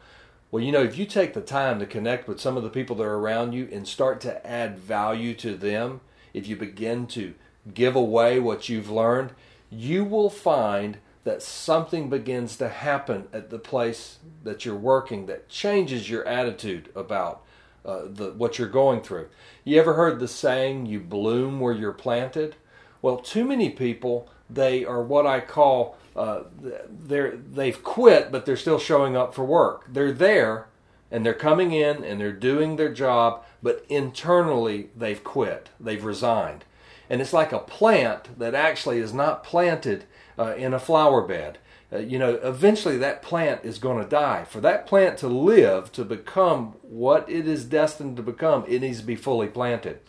Well, 0.51 0.63
you 0.63 0.71
know, 0.71 0.83
if 0.83 0.97
you 0.97 1.05
take 1.05 1.33
the 1.33 1.41
time 1.41 1.79
to 1.79 1.85
connect 1.85 2.27
with 2.27 2.39
some 2.39 2.55
of 2.55 2.63
the 2.63 2.69
people 2.69 2.95
that 2.97 3.03
are 3.03 3.19
around 3.19 3.53
you 3.53 3.67
and 3.71 3.87
start 3.87 4.21
to 4.21 4.45
add 4.47 4.79
value 4.79 5.33
to 5.35 5.55
them, 5.55 5.99
if 6.33 6.47
you 6.47 6.55
begin 6.55 7.07
to 7.07 7.33
give 7.73 7.95
away 7.95 8.39
what 8.39 8.69
you've 8.69 8.89
learned, 8.89 9.31
you 9.69 10.03
will 10.03 10.29
find 10.29 10.97
that 11.23 11.41
something 11.41 12.09
begins 12.09 12.55
to 12.57 12.69
happen 12.69 13.27
at 13.33 13.49
the 13.49 13.57
place 13.57 14.19
that 14.43 14.63
you're 14.63 14.75
working 14.75 15.25
that 15.25 15.49
changes 15.49 16.09
your 16.09 16.25
attitude 16.27 16.89
about 16.95 17.41
uh, 17.83 18.03
the, 18.05 18.31
what 18.31 18.57
you're 18.57 18.67
going 18.67 19.01
through. 19.01 19.27
You 19.63 19.79
ever 19.79 19.93
heard 19.93 20.19
the 20.19 20.27
saying, 20.27 20.85
you 20.85 20.99
bloom 20.99 21.59
where 21.59 21.73
you're 21.73 21.91
planted? 21.91 22.55
Well, 23.01 23.17
too 23.17 23.43
many 23.43 23.69
people, 23.69 24.29
they 24.49 24.85
are 24.85 25.01
what 25.01 25.25
I 25.25 25.39
call, 25.39 25.97
uh, 26.15 26.43
they're, 26.87 27.35
they've 27.35 27.83
quit, 27.83 28.31
but 28.31 28.45
they're 28.45 28.55
still 28.55 28.79
showing 28.79 29.17
up 29.17 29.33
for 29.33 29.43
work. 29.43 29.85
They're 29.91 30.11
there 30.11 30.67
and 31.11 31.25
they're 31.25 31.33
coming 31.33 31.71
in 31.71 32.03
and 32.03 32.19
they're 32.19 32.31
doing 32.31 32.75
their 32.75 32.93
job, 32.93 33.43
but 33.63 33.85
internally 33.89 34.89
they've 34.95 35.23
quit, 35.23 35.69
they've 35.79 36.03
resigned. 36.03 36.65
And 37.09 37.21
it's 37.21 37.33
like 37.33 37.51
a 37.51 37.59
plant 37.59 38.39
that 38.39 38.55
actually 38.55 38.99
is 38.99 39.13
not 39.13 39.43
planted 39.43 40.05
uh, 40.37 40.55
in 40.55 40.73
a 40.73 40.79
flower 40.79 41.21
bed. 41.21 41.59
Uh, 41.93 41.99
you 41.99 42.17
know, 42.17 42.39
eventually 42.43 42.97
that 42.97 43.21
plant 43.21 43.63
is 43.63 43.77
going 43.77 44.03
to 44.03 44.09
die. 44.09 44.43
For 44.43 44.59
that 44.61 44.87
plant 44.87 45.17
to 45.19 45.27
live, 45.27 45.91
to 45.93 46.03
become 46.03 46.75
what 46.81 47.29
it 47.29 47.47
is 47.47 47.65
destined 47.65 48.17
to 48.17 48.23
become, 48.23 48.65
it 48.67 48.81
needs 48.81 49.01
to 49.01 49.05
be 49.05 49.15
fully 49.15 49.47
planted. 49.47 49.99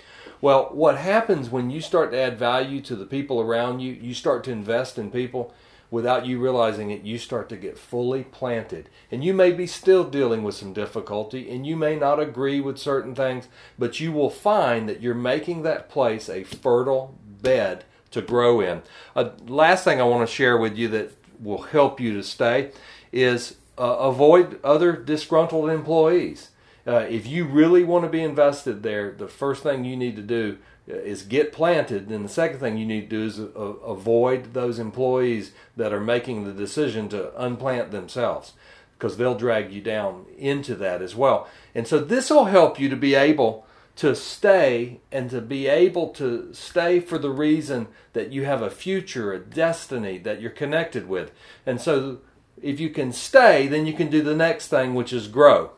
Well, 0.40 0.70
what 0.72 0.98
happens 0.98 1.50
when 1.50 1.70
you 1.70 1.80
start 1.80 2.12
to 2.12 2.18
add 2.18 2.38
value 2.38 2.80
to 2.82 2.96
the 2.96 3.06
people 3.06 3.40
around 3.40 3.80
you, 3.80 3.92
you 3.92 4.14
start 4.14 4.44
to 4.44 4.52
invest 4.52 4.98
in 4.98 5.10
people 5.10 5.54
without 5.90 6.26
you 6.26 6.38
realizing 6.38 6.90
it, 6.90 7.02
you 7.02 7.18
start 7.18 7.48
to 7.48 7.56
get 7.56 7.78
fully 7.78 8.24
planted. 8.24 8.88
And 9.10 9.24
you 9.24 9.32
may 9.34 9.52
be 9.52 9.66
still 9.66 10.04
dealing 10.04 10.42
with 10.42 10.54
some 10.54 10.72
difficulty 10.72 11.50
and 11.50 11.66
you 11.66 11.76
may 11.76 11.96
not 11.96 12.20
agree 12.20 12.60
with 12.60 12.78
certain 12.78 13.14
things, 13.14 13.48
but 13.78 14.00
you 14.00 14.12
will 14.12 14.30
find 14.30 14.88
that 14.88 15.00
you're 15.00 15.14
making 15.14 15.62
that 15.62 15.88
place 15.88 16.28
a 16.28 16.44
fertile 16.44 17.16
bed 17.42 17.84
to 18.10 18.22
grow 18.22 18.60
in. 18.60 18.82
Uh, 19.14 19.30
last 19.46 19.84
thing 19.84 20.00
I 20.00 20.04
want 20.04 20.28
to 20.28 20.34
share 20.34 20.56
with 20.56 20.76
you 20.76 20.88
that 20.88 21.12
will 21.40 21.62
help 21.62 22.00
you 22.00 22.14
to 22.14 22.22
stay 22.22 22.72
is 23.12 23.56
uh, 23.78 23.82
avoid 23.82 24.58
other 24.64 24.92
disgruntled 24.92 25.70
employees. 25.70 26.50
Uh, 26.86 27.06
if 27.10 27.26
you 27.26 27.44
really 27.44 27.82
want 27.82 28.04
to 28.04 28.10
be 28.10 28.22
invested 28.22 28.82
there, 28.82 29.10
the 29.10 29.28
first 29.28 29.62
thing 29.62 29.84
you 29.84 29.96
need 29.96 30.16
to 30.16 30.22
do 30.22 30.58
is 30.86 31.22
get 31.22 31.52
planted. 31.52 32.08
Then 32.08 32.22
the 32.22 32.28
second 32.28 32.60
thing 32.60 32.76
you 32.76 32.86
need 32.86 33.10
to 33.10 33.16
do 33.16 33.24
is 33.24 33.40
uh, 33.40 33.44
avoid 33.44 34.54
those 34.54 34.78
employees 34.78 35.52
that 35.76 35.92
are 35.92 36.00
making 36.00 36.44
the 36.44 36.52
decision 36.52 37.08
to 37.10 37.32
unplant 37.42 37.90
themselves 37.90 38.52
because 38.98 39.16
they'll 39.16 39.36
drag 39.36 39.72
you 39.72 39.80
down 39.80 40.24
into 40.38 40.74
that 40.76 41.02
as 41.02 41.14
well. 41.14 41.48
And 41.74 41.86
so 41.86 41.98
this 41.98 42.30
will 42.30 42.46
help 42.46 42.80
you 42.80 42.88
to 42.88 42.96
be 42.96 43.14
able 43.14 43.66
to 43.96 44.14
stay 44.14 45.00
and 45.10 45.30
to 45.30 45.40
be 45.40 45.66
able 45.66 46.08
to 46.08 46.52
stay 46.52 47.00
for 47.00 47.18
the 47.18 47.30
reason 47.30 47.88
that 48.12 48.30
you 48.30 48.44
have 48.44 48.62
a 48.62 48.70
future, 48.70 49.32
a 49.32 49.38
destiny 49.38 50.18
that 50.18 50.40
you're 50.40 50.50
connected 50.50 51.08
with. 51.08 51.32
And 51.64 51.80
so 51.80 52.18
if 52.62 52.78
you 52.78 52.90
can 52.90 53.12
stay, 53.12 53.66
then 53.66 53.86
you 53.86 53.92
can 53.92 54.08
do 54.08 54.22
the 54.22 54.36
next 54.36 54.68
thing, 54.68 54.94
which 54.94 55.12
is 55.12 55.28
grow. 55.28 55.72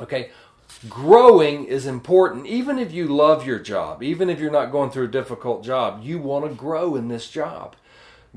Okay? 0.00 0.30
Growing 0.88 1.64
is 1.64 1.86
important. 1.86 2.46
Even 2.46 2.78
if 2.78 2.92
you 2.92 3.06
love 3.06 3.46
your 3.46 3.58
job, 3.58 4.02
even 4.02 4.28
if 4.28 4.38
you're 4.38 4.50
not 4.50 4.72
going 4.72 4.90
through 4.90 5.06
a 5.06 5.08
difficult 5.08 5.64
job, 5.64 6.00
you 6.02 6.18
want 6.18 6.46
to 6.46 6.54
grow 6.54 6.94
in 6.94 7.08
this 7.08 7.30
job. 7.30 7.76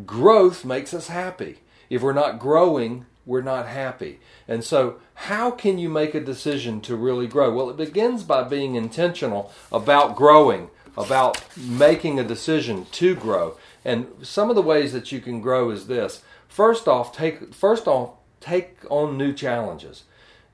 Growth 0.06 0.64
makes 0.64 0.94
us 0.94 1.08
happy. 1.08 1.60
If 1.90 2.02
we're 2.02 2.14
not 2.14 2.40
growing, 2.40 3.06
we're 3.26 3.42
not 3.42 3.68
happy. 3.68 4.20
And 4.48 4.64
so, 4.64 5.00
how 5.14 5.52
can 5.52 5.78
you 5.78 5.90
make 5.90 6.16
a 6.16 6.22
decision 6.22 6.80
to 6.82 6.96
really 6.96 7.28
grow? 7.28 7.54
Well, 7.54 7.70
it 7.70 7.78
begins 7.78 8.24
by 8.24 8.44
being 8.44 8.76
intentional 8.76 9.52
about 9.72 10.16
growing, 10.16 10.70
about 10.98 11.44
making 11.58 12.20
a 12.20 12.24
decision 12.24 12.86
to 12.94 13.16
grow. 13.16 13.58
And 13.84 14.08
some 14.22 14.50
of 14.50 14.56
the 14.56 14.62
ways 14.62 14.94
that 14.94 15.12
you 15.12 15.20
can 15.20 15.42
grow 15.42 15.70
is 15.70 15.88
this. 15.88 16.22
First 16.48 16.88
off, 16.88 17.16
take 17.16 17.54
first 17.54 17.88
off, 17.88 18.12
take 18.40 18.78
on 18.90 19.18
new 19.18 19.34
challenges. 19.34 20.04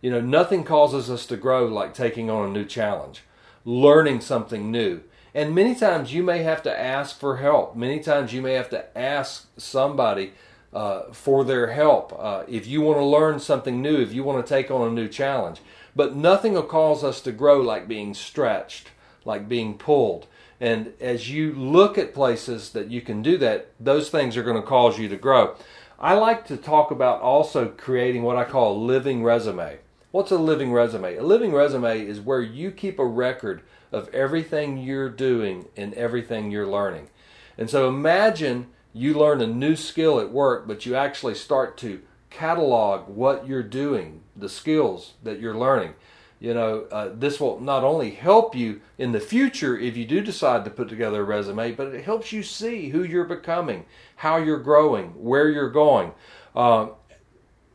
You 0.03 0.11
know, 0.11 0.19
nothing 0.19 0.65
causes 0.65 1.09
us 1.09 1.25
to 1.27 1.37
grow 1.37 1.65
like 1.65 1.93
taking 1.93 2.29
on 2.29 2.49
a 2.49 2.51
new 2.51 2.65
challenge, 2.65 3.23
learning 3.63 4.19
something 4.19 4.69
new. 4.69 4.99
And 5.33 5.55
many 5.55 5.73
times 5.73 6.13
you 6.13 6.23
may 6.23 6.43
have 6.43 6.61
to 6.63 6.77
ask 6.77 7.17
for 7.17 7.37
help. 7.37 7.73
Many 7.73 8.01
times 8.01 8.33
you 8.33 8.41
may 8.41 8.51
have 8.51 8.69
to 8.71 8.97
ask 8.97 9.47
somebody 9.55 10.33
uh, 10.73 11.03
for 11.13 11.45
their 11.45 11.67
help. 11.67 12.13
Uh, 12.19 12.43
if 12.49 12.67
you 12.67 12.81
want 12.81 12.99
to 12.99 13.05
learn 13.05 13.39
something 13.39 13.81
new, 13.81 13.95
if 13.95 14.11
you 14.11 14.25
want 14.25 14.45
to 14.45 14.49
take 14.49 14.69
on 14.69 14.89
a 14.89 14.91
new 14.91 15.07
challenge. 15.07 15.61
But 15.95 16.17
nothing 16.17 16.51
will 16.51 16.63
cause 16.63 17.01
us 17.01 17.21
to 17.21 17.31
grow 17.31 17.61
like 17.61 17.87
being 17.87 18.13
stretched, 18.13 18.89
like 19.23 19.47
being 19.47 19.77
pulled. 19.77 20.27
And 20.59 20.91
as 20.99 21.31
you 21.31 21.53
look 21.53 21.97
at 21.97 22.13
places 22.13 22.71
that 22.71 22.91
you 22.91 22.99
can 22.99 23.21
do 23.21 23.37
that, 23.37 23.69
those 23.79 24.09
things 24.09 24.35
are 24.35 24.43
going 24.43 24.61
to 24.61 24.67
cause 24.67 24.99
you 24.99 25.07
to 25.07 25.15
grow. 25.15 25.55
I 25.97 26.15
like 26.15 26.45
to 26.47 26.57
talk 26.57 26.91
about 26.91 27.21
also 27.21 27.69
creating 27.69 28.23
what 28.23 28.35
I 28.35 28.43
call 28.43 28.75
a 28.75 28.83
living 28.83 29.23
resume. 29.23 29.77
What's 30.13 30.30
a 30.30 30.38
living 30.38 30.71
resume? 30.71 31.17
A 31.17 31.23
living 31.23 31.54
resume 31.54 32.06
is 32.06 32.21
where 32.21 32.39
you 32.39 32.69
keep 32.69 32.99
a 32.99 33.06
record 33.06 33.63
of 33.91 34.13
everything 34.13 34.78
you're 34.78 35.10
doing 35.10 35.69
and 35.76 35.91
everything 35.95 36.52
you're 36.52 36.67
learning. 36.67 37.10
And 37.58 37.67
so 37.67 37.88
imagine 37.88 38.67
you 38.93 39.15
learn 39.15 39.41
a 39.41 39.47
new 39.47 39.76
skill 39.76 40.19
at 40.19 40.32
work, 40.32 40.67
but 40.67 40.86
you 40.86 40.93
actually 40.93 41.34
start 41.34 41.78
to 41.78 42.04
catalog 42.30 43.10
what 43.10 43.47
you're 43.47 43.63
doing, 43.63 44.21
the 44.36 44.49
skills 44.49 45.13
that 45.23 45.39
you're 45.39 45.58
learning. 45.58 45.95
You 46.39 46.54
know, 46.54 46.86
uh, 46.91 47.10
this 47.12 47.39
will 47.39 47.60
not 47.60 47.84
only 47.84 48.12
help 48.12 48.56
you 48.56 48.82
in 48.99 49.13
the 49.13 49.19
future 49.19 49.80
if 49.80 49.97
you 49.97 50.06
do 50.06 50.21
decide 50.21 50.63
to 50.65 50.69
put 50.69 50.89
together 50.89 51.21
a 51.21 51.26
resume, 51.26 51.71
but 51.71 51.88
it 51.88 52.06
helps 52.06 52.32
you 52.32 52.43
see 52.43 52.89
who 52.89 53.02
you're 53.02 53.23
becoming, 53.23 53.88
how 54.17 54.38
you're 54.38 54.60
growing, 54.60 55.08
where 55.23 55.49
you're 55.49 55.71
going. 55.71 56.12
Uh, 56.56 56.89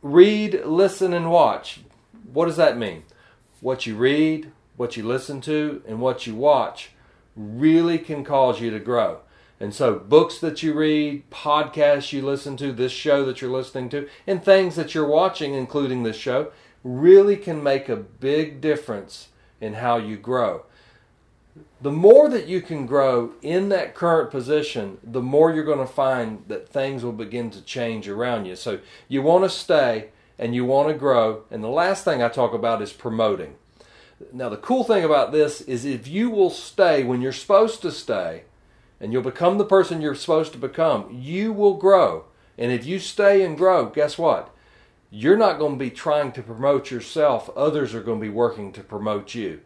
read, 0.01 0.63
listen, 0.63 1.11
and 1.11 1.29
watch. 1.29 1.81
What 2.33 2.45
does 2.45 2.57
that 2.57 2.77
mean? 2.77 3.03
What 3.61 3.85
you 3.85 3.95
read, 3.95 4.51
what 4.77 4.95
you 4.95 5.03
listen 5.03 5.41
to, 5.41 5.81
and 5.87 5.99
what 5.99 6.25
you 6.25 6.35
watch 6.35 6.91
really 7.35 7.97
can 7.97 8.23
cause 8.23 8.61
you 8.61 8.69
to 8.71 8.79
grow. 8.79 9.19
And 9.59 9.73
so, 9.73 9.95
books 9.99 10.39
that 10.39 10.63
you 10.63 10.73
read, 10.73 11.29
podcasts 11.31 12.13
you 12.13 12.21
listen 12.21 12.55
to, 12.57 12.71
this 12.71 12.93
show 12.93 13.25
that 13.25 13.41
you're 13.41 13.51
listening 13.51 13.89
to, 13.89 14.07
and 14.25 14.43
things 14.43 14.77
that 14.77 14.95
you're 14.95 15.07
watching, 15.07 15.53
including 15.53 16.03
this 16.03 16.15
show, 16.15 16.51
really 16.81 17.35
can 17.35 17.61
make 17.61 17.89
a 17.89 17.97
big 17.97 18.61
difference 18.61 19.29
in 19.59 19.73
how 19.73 19.97
you 19.97 20.15
grow. 20.15 20.63
The 21.81 21.91
more 21.91 22.29
that 22.29 22.47
you 22.47 22.61
can 22.61 22.85
grow 22.85 23.33
in 23.41 23.67
that 23.69 23.95
current 23.95 24.31
position, 24.31 24.97
the 25.03 25.21
more 25.21 25.53
you're 25.53 25.65
going 25.65 25.85
to 25.85 25.93
find 25.93 26.45
that 26.47 26.69
things 26.69 27.03
will 27.03 27.11
begin 27.11 27.49
to 27.51 27.61
change 27.61 28.07
around 28.07 28.45
you. 28.45 28.55
So, 28.55 28.79
you 29.09 29.21
want 29.21 29.43
to 29.43 29.49
stay 29.49 30.09
and 30.39 30.55
you 30.55 30.65
want 30.65 30.87
to 30.87 30.95
grow. 30.95 31.43
And 31.51 31.63
the 31.63 31.67
last 31.67 32.03
thing 32.03 32.23
I 32.23 32.29
talk 32.29 32.53
about 32.53 32.81
is 32.81 32.93
promoting. 32.93 33.55
Now, 34.33 34.49
the 34.49 34.57
cool 34.57 34.83
thing 34.83 35.03
about 35.03 35.31
this 35.31 35.61
is 35.61 35.85
if 35.85 36.07
you 36.07 36.29
will 36.29 36.49
stay 36.49 37.03
when 37.03 37.21
you're 37.21 37.31
supposed 37.31 37.81
to 37.83 37.91
stay, 37.91 38.43
and 38.99 39.13
you'll 39.13 39.21
become 39.21 39.57
the 39.57 39.65
person 39.65 40.01
you're 40.01 40.15
supposed 40.15 40.51
to 40.53 40.57
become, 40.57 41.09
you 41.11 41.53
will 41.53 41.75
grow. 41.75 42.25
And 42.57 42.71
if 42.71 42.85
you 42.85 42.99
stay 42.99 43.45
and 43.45 43.57
grow, 43.57 43.85
guess 43.85 44.17
what? 44.17 44.53
You're 45.09 45.37
not 45.37 45.57
going 45.57 45.73
to 45.73 45.79
be 45.79 45.89
trying 45.89 46.31
to 46.33 46.43
promote 46.43 46.91
yourself, 46.91 47.49
others 47.55 47.93
are 47.93 48.03
going 48.03 48.19
to 48.19 48.25
be 48.25 48.29
working 48.31 48.71
to 48.73 48.83
promote 48.83 49.33
you. 49.33 49.61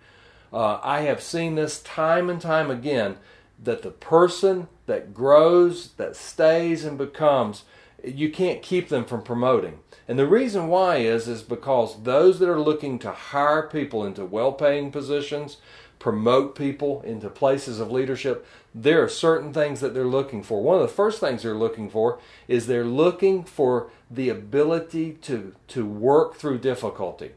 Uh, 0.52 0.80
I 0.84 1.02
have 1.02 1.22
seen 1.22 1.56
this 1.56 1.82
time 1.82 2.30
and 2.30 2.40
time 2.40 2.70
again 2.70 3.18
that 3.62 3.82
the 3.82 3.92
person 3.92 4.68
that 4.86 5.14
grows, 5.14 5.94
that 5.94 6.16
stays 6.16 6.86
and 6.86 6.98
becomes, 6.98 7.64
you 8.04 8.30
can't 8.30 8.62
keep 8.62 8.90
them 8.90 9.06
from 9.06 9.24
promoting. 9.24 9.80
And 10.08 10.20
the 10.20 10.28
reason 10.28 10.68
why 10.68 10.98
is 10.98 11.28
is 11.28 11.42
because 11.42 12.04
those 12.04 12.40
that 12.40 12.50
are 12.50 12.60
looking 12.60 13.00
to 13.00 13.12
hire 13.12 13.64
people 13.64 14.06
into 14.06 14.26
well-paying 14.26 14.92
positions, 14.92 15.58
promote 16.00 16.56
people 16.56 17.02
into 17.04 17.30
places 17.30 17.80
of 17.80 17.90
leadership, 17.90 18.46
there 18.76 19.02
are 19.02 19.08
certain 19.08 19.54
things 19.54 19.80
that 19.80 19.94
they're 19.94 20.04
looking 20.04 20.44
for. 20.44 20.62
One 20.62 20.76
of 20.76 20.82
the 20.82 20.88
first 20.94 21.22
things 21.22 21.44
they're 21.44 21.54
looking 21.54 21.90
for 21.90 22.20
is 22.48 22.68
they're 22.68 22.84
looking 22.84 23.44
for 23.46 23.90
the 24.12 24.28
ability 24.28 25.14
to, 25.22 25.56
to 25.70 25.86
work 25.86 26.36
through 26.36 26.58
difficulty. 26.58 27.32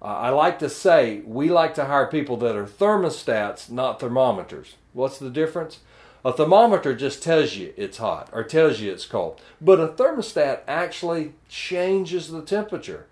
Uh, 0.00 0.06
I 0.06 0.30
like 0.30 0.58
to 0.60 0.70
say 0.70 1.20
we 1.26 1.50
like 1.50 1.74
to 1.74 1.86
hire 1.86 2.06
people 2.06 2.36
that 2.38 2.56
are 2.56 2.66
thermostats, 2.66 3.70
not 3.70 4.00
thermometers. 4.00 4.76
What's 4.92 5.18
the 5.18 5.30
difference? 5.30 5.80
A 6.26 6.32
thermometer 6.32 6.92
just 6.92 7.22
tells 7.22 7.54
you 7.54 7.72
it's 7.76 7.98
hot 7.98 8.30
or 8.32 8.42
tells 8.42 8.80
you 8.80 8.90
it's 8.90 9.06
cold, 9.06 9.40
but 9.60 9.78
a 9.78 9.86
thermostat 9.86 10.62
actually 10.66 11.34
changes 11.48 12.32
the 12.32 12.42
temperature. 12.42 13.06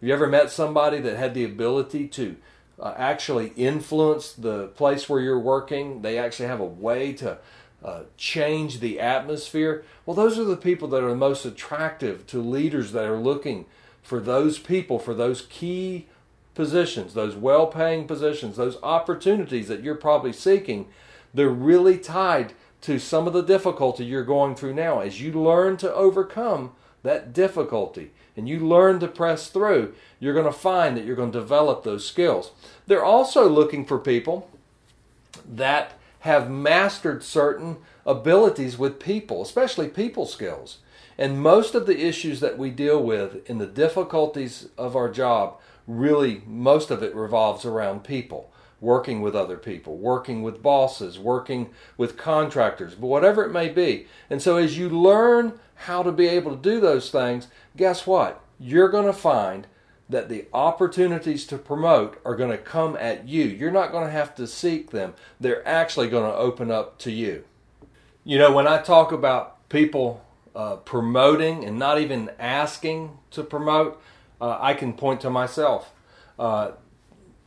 Have 0.00 0.08
you 0.08 0.12
ever 0.12 0.26
met 0.26 0.50
somebody 0.50 0.98
that 0.98 1.16
had 1.16 1.32
the 1.32 1.44
ability 1.44 2.08
to 2.08 2.34
uh, 2.80 2.92
actually 2.96 3.52
influence 3.56 4.32
the 4.32 4.66
place 4.68 5.08
where 5.08 5.20
you're 5.20 5.38
working. 5.38 6.02
They 6.02 6.18
actually 6.18 6.48
have 6.48 6.58
a 6.58 6.64
way 6.64 7.12
to 7.14 7.38
uh, 7.84 8.02
change 8.16 8.80
the 8.80 8.98
atmosphere. 8.98 9.84
Well, 10.04 10.16
those 10.16 10.36
are 10.36 10.44
the 10.44 10.56
people 10.56 10.88
that 10.88 11.04
are 11.04 11.14
most 11.14 11.44
attractive 11.44 12.26
to 12.26 12.42
leaders 12.42 12.90
that 12.90 13.04
are 13.04 13.16
looking 13.16 13.66
for 14.02 14.18
those 14.18 14.58
people, 14.58 14.98
for 14.98 15.14
those 15.14 15.46
key 15.48 16.08
positions, 16.56 17.14
those 17.14 17.36
well 17.36 17.68
paying 17.68 18.08
positions, 18.08 18.56
those 18.56 18.76
opportunities 18.82 19.68
that 19.68 19.84
you're 19.84 19.94
probably 19.94 20.32
seeking. 20.32 20.88
They're 21.36 21.50
really 21.50 21.98
tied 21.98 22.54
to 22.80 22.98
some 22.98 23.26
of 23.26 23.34
the 23.34 23.42
difficulty 23.42 24.06
you're 24.06 24.24
going 24.24 24.54
through 24.54 24.72
now. 24.72 25.00
As 25.00 25.20
you 25.20 25.32
learn 25.32 25.76
to 25.78 25.94
overcome 25.94 26.72
that 27.02 27.34
difficulty 27.34 28.12
and 28.36 28.48
you 28.48 28.58
learn 28.58 29.00
to 29.00 29.08
press 29.08 29.50
through, 29.50 29.94
you're 30.18 30.32
going 30.32 30.46
to 30.46 30.52
find 30.52 30.96
that 30.96 31.04
you're 31.04 31.14
going 31.14 31.32
to 31.32 31.38
develop 31.38 31.84
those 31.84 32.08
skills. 32.08 32.52
They're 32.86 33.04
also 33.04 33.50
looking 33.50 33.84
for 33.84 33.98
people 33.98 34.50
that 35.46 35.92
have 36.20 36.50
mastered 36.50 37.22
certain 37.22 37.76
abilities 38.06 38.78
with 38.78 38.98
people, 38.98 39.42
especially 39.42 39.88
people 39.88 40.24
skills. 40.24 40.78
And 41.18 41.42
most 41.42 41.74
of 41.74 41.86
the 41.86 42.06
issues 42.06 42.40
that 42.40 42.56
we 42.56 42.70
deal 42.70 43.02
with 43.02 43.48
in 43.48 43.58
the 43.58 43.66
difficulties 43.66 44.68
of 44.78 44.96
our 44.96 45.10
job, 45.10 45.58
really, 45.86 46.40
most 46.46 46.90
of 46.90 47.02
it 47.02 47.14
revolves 47.14 47.66
around 47.66 48.04
people 48.04 48.50
working 48.80 49.20
with 49.20 49.34
other 49.34 49.56
people, 49.56 49.96
working 49.96 50.42
with 50.42 50.62
bosses, 50.62 51.18
working 51.18 51.70
with 51.96 52.16
contractors, 52.16 52.94
but 52.94 53.06
whatever 53.06 53.44
it 53.44 53.52
may 53.52 53.68
be. 53.68 54.06
And 54.28 54.42
so 54.42 54.56
as 54.56 54.76
you 54.76 54.88
learn 54.88 55.58
how 55.74 56.02
to 56.02 56.12
be 56.12 56.28
able 56.28 56.54
to 56.54 56.62
do 56.62 56.80
those 56.80 57.10
things, 57.10 57.48
guess 57.76 58.06
what? 58.06 58.42
You're 58.58 58.88
going 58.88 59.06
to 59.06 59.12
find 59.12 59.66
that 60.08 60.28
the 60.28 60.46
opportunities 60.52 61.46
to 61.46 61.58
promote 61.58 62.20
are 62.24 62.36
going 62.36 62.50
to 62.50 62.58
come 62.58 62.96
at 62.96 63.26
you. 63.26 63.44
You're 63.44 63.72
not 63.72 63.90
going 63.90 64.04
to 64.04 64.10
have 64.10 64.34
to 64.36 64.46
seek 64.46 64.90
them, 64.90 65.14
they're 65.40 65.66
actually 65.66 66.08
going 66.08 66.30
to 66.30 66.36
open 66.36 66.70
up 66.70 66.98
to 67.00 67.10
you. 67.10 67.44
You 68.24 68.38
know, 68.38 68.52
when 68.52 68.66
I 68.66 68.82
talk 68.82 69.12
about 69.12 69.68
people 69.68 70.24
uh, 70.54 70.76
promoting 70.76 71.64
and 71.64 71.78
not 71.78 72.00
even 72.00 72.30
asking 72.38 73.18
to 73.32 73.42
promote, 73.42 74.00
uh, 74.40 74.58
I 74.60 74.74
can 74.74 74.92
point 74.92 75.20
to 75.22 75.30
myself. 75.30 75.92
Uh, 76.38 76.72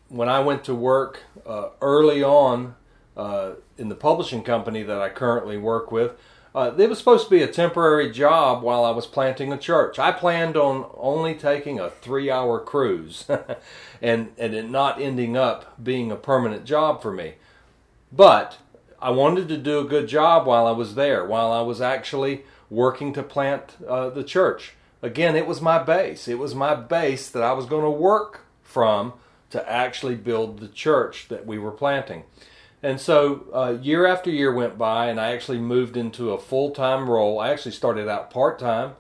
when 0.10 0.28
I 0.28 0.39
went 0.39 0.63
to 0.65 0.76
work 0.76 1.24
uh, 1.45 1.69
early 1.82 2.24
on 2.24 2.76
uh, 3.15 3.52
in 3.78 3.89
the 3.89 3.95
publishing 3.95 4.43
company 4.43 4.84
that 4.84 5.02
I 5.02 5.10
currently 5.10 5.58
work 5.58 5.91
with, 5.91 6.13
uh, 6.54 6.74
it 6.78 6.89
was 6.89 6.98
supposed 6.98 7.26
to 7.26 7.30
be 7.30 7.43
a 7.43 7.48
temporary 7.48 8.12
job 8.12 8.63
while 8.63 8.84
I 8.84 8.89
was 8.89 9.06
planting 9.06 9.54
a 9.54 9.58
church. 9.58 10.00
I 10.00 10.12
planned 10.12 10.58
on 10.58 10.89
only 10.98 11.36
taking 11.36 11.80
a 11.80 11.91
three 11.91 12.32
hour 12.32 12.60
cruise 12.60 13.26
and, 14.02 14.32
and 14.38 14.54
it 14.56 14.69
not 14.69 15.00
ending 15.00 15.38
up 15.38 15.82
being 15.82 16.12
a 16.12 16.15
permanent 16.15 16.65
job 16.65 17.02
for 17.02 17.12
me. 17.12 17.36
But 18.12 18.58
I 19.00 19.12
wanted 19.12 19.48
to 19.50 19.58
do 19.58 19.80
a 19.80 19.86
good 19.86 20.08
job 20.08 20.48
while 20.48 20.65
I 20.65 20.72
was 20.72 20.95
there, 20.95 21.24
while 21.24 21.52
I 21.52 21.62
was 21.62 21.82
actually 21.82 22.43
working 22.69 23.13
to 23.13 23.24
plant 23.24 23.76
uh, 23.88 24.10
the 24.10 24.24
church. 24.24 24.74
Again, 25.02 25.36
it 25.36 25.48
was 25.48 25.62
my 25.62 25.82
base. 25.82 26.28
It 26.28 26.39
was 26.39 26.56
my 26.56 26.74
base 26.74 27.30
that 27.30 27.43
I 27.43 27.54
was 27.54 27.65
going 27.65 27.84
to 27.84 27.89
work 27.89 28.41
from 28.63 29.13
to 29.50 29.70
actually 29.70 30.16
build 30.16 30.60
the 30.60 30.68
church 30.68 31.28
that 31.30 31.46
we 31.46 31.58
were 31.58 31.72
planting. 31.72 32.24
And 32.82 33.00
so 33.00 33.46
uh, 33.54 33.78
year 33.82 34.06
after 34.06 34.30
year 34.30 34.54
went 34.54 34.78
by, 34.78 35.08
and 35.08 35.20
I 35.20 35.32
actually 35.32 35.60
moved 35.60 35.98
into 35.98 36.32
a 36.32 36.38
full 36.38 36.72
time 36.72 37.10
role. 37.10 37.40
I 37.40 37.50
actually 37.50 37.74
started 37.74 38.08
out 38.08 38.32
part 38.32 38.58
time, 38.58 38.96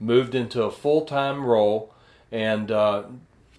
moved 0.00 0.34
into 0.34 0.62
a 0.62 0.70
full 0.70 1.04
time 1.04 1.44
role, 1.44 1.92
and 2.32 2.70
uh, 2.70 3.04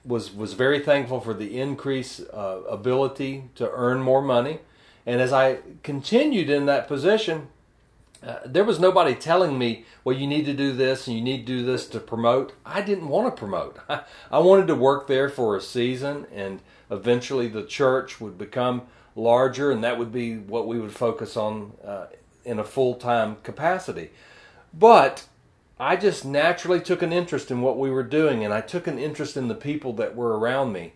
was 0.03 0.33
was 0.33 0.53
very 0.53 0.79
thankful 0.79 1.19
for 1.19 1.33
the 1.35 1.59
increased 1.59 2.21
uh, 2.33 2.61
ability 2.67 3.45
to 3.55 3.69
earn 3.71 4.01
more 4.01 4.21
money. 4.21 4.59
And 5.05 5.21
as 5.21 5.31
I 5.31 5.59
continued 5.83 6.49
in 6.49 6.65
that 6.65 6.87
position, 6.87 7.49
uh, 8.21 8.39
there 8.45 8.65
was 8.65 8.79
nobody 8.79 9.15
telling 9.15 9.57
me, 9.57 9.85
well, 10.03 10.15
you 10.15 10.27
need 10.27 10.45
to 10.45 10.53
do 10.53 10.73
this 10.73 11.07
and 11.07 11.15
you 11.15 11.23
need 11.23 11.45
to 11.47 11.57
do 11.57 11.65
this 11.65 11.87
to 11.87 11.99
promote. 11.99 12.53
I 12.65 12.81
didn't 12.81 13.07
want 13.07 13.33
to 13.33 13.39
promote. 13.39 13.79
I 14.31 14.39
wanted 14.39 14.67
to 14.67 14.75
work 14.75 15.07
there 15.07 15.29
for 15.29 15.55
a 15.55 15.61
season, 15.61 16.27
and 16.33 16.59
eventually 16.91 17.47
the 17.47 17.63
church 17.63 18.19
would 18.19 18.37
become 18.37 18.83
larger, 19.15 19.71
and 19.71 19.83
that 19.83 19.97
would 19.97 20.11
be 20.11 20.37
what 20.37 20.67
we 20.67 20.79
would 20.79 20.91
focus 20.91 21.37
on 21.37 21.73
uh, 21.85 22.07
in 22.43 22.59
a 22.59 22.63
full 22.63 22.95
time 22.95 23.37
capacity. 23.43 24.09
But 24.73 25.25
I 25.79 25.95
just 25.95 26.25
naturally 26.25 26.81
took 26.81 27.01
an 27.01 27.13
interest 27.13 27.49
in 27.51 27.61
what 27.61 27.77
we 27.77 27.89
were 27.89 28.03
doing, 28.03 28.43
and 28.43 28.53
I 28.53 28.61
took 28.61 28.85
an 28.85 28.99
interest 28.99 29.37
in 29.37 29.47
the 29.47 29.55
people 29.55 29.93
that 29.93 30.15
were 30.15 30.37
around 30.37 30.73
me. 30.73 30.91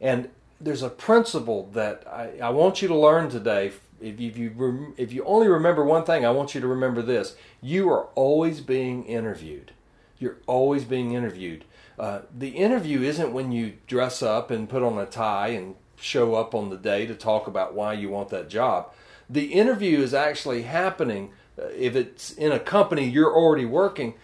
And 0.00 0.30
there's 0.60 0.82
a 0.82 0.90
principle 0.90 1.68
that 1.72 2.06
I, 2.06 2.38
I 2.40 2.50
want 2.50 2.80
you 2.80 2.88
to 2.88 2.96
learn 2.96 3.30
today. 3.30 3.72
If 4.00 4.20
you, 4.20 4.28
if 4.28 4.36
you 4.36 4.94
if 4.96 5.12
you 5.12 5.24
only 5.24 5.48
remember 5.48 5.84
one 5.84 6.04
thing, 6.04 6.24
I 6.24 6.30
want 6.30 6.54
you 6.54 6.60
to 6.60 6.66
remember 6.66 7.02
this: 7.02 7.36
you 7.60 7.90
are 7.90 8.04
always 8.14 8.60
being 8.60 9.04
interviewed. 9.04 9.72
You're 10.18 10.38
always 10.46 10.84
being 10.84 11.12
interviewed. 11.12 11.64
Uh, 11.98 12.20
the 12.36 12.50
interview 12.50 13.02
isn't 13.02 13.32
when 13.32 13.50
you 13.50 13.74
dress 13.86 14.22
up 14.22 14.50
and 14.50 14.68
put 14.68 14.82
on 14.82 14.98
a 14.98 15.06
tie 15.06 15.48
and 15.48 15.74
show 15.96 16.34
up 16.34 16.54
on 16.54 16.70
the 16.70 16.76
day 16.76 17.06
to 17.06 17.14
talk 17.14 17.46
about 17.46 17.74
why 17.74 17.92
you 17.92 18.08
want 18.08 18.28
that 18.28 18.48
job. 18.48 18.92
The 19.28 19.52
interview 19.52 19.98
is 20.00 20.14
actually 20.14 20.62
happening 20.62 21.32
uh, 21.60 21.66
if 21.76 21.96
it's 21.96 22.32
in 22.32 22.52
a 22.52 22.60
company 22.60 23.08
you're 23.08 23.34
already 23.34 23.64
working 23.64 24.14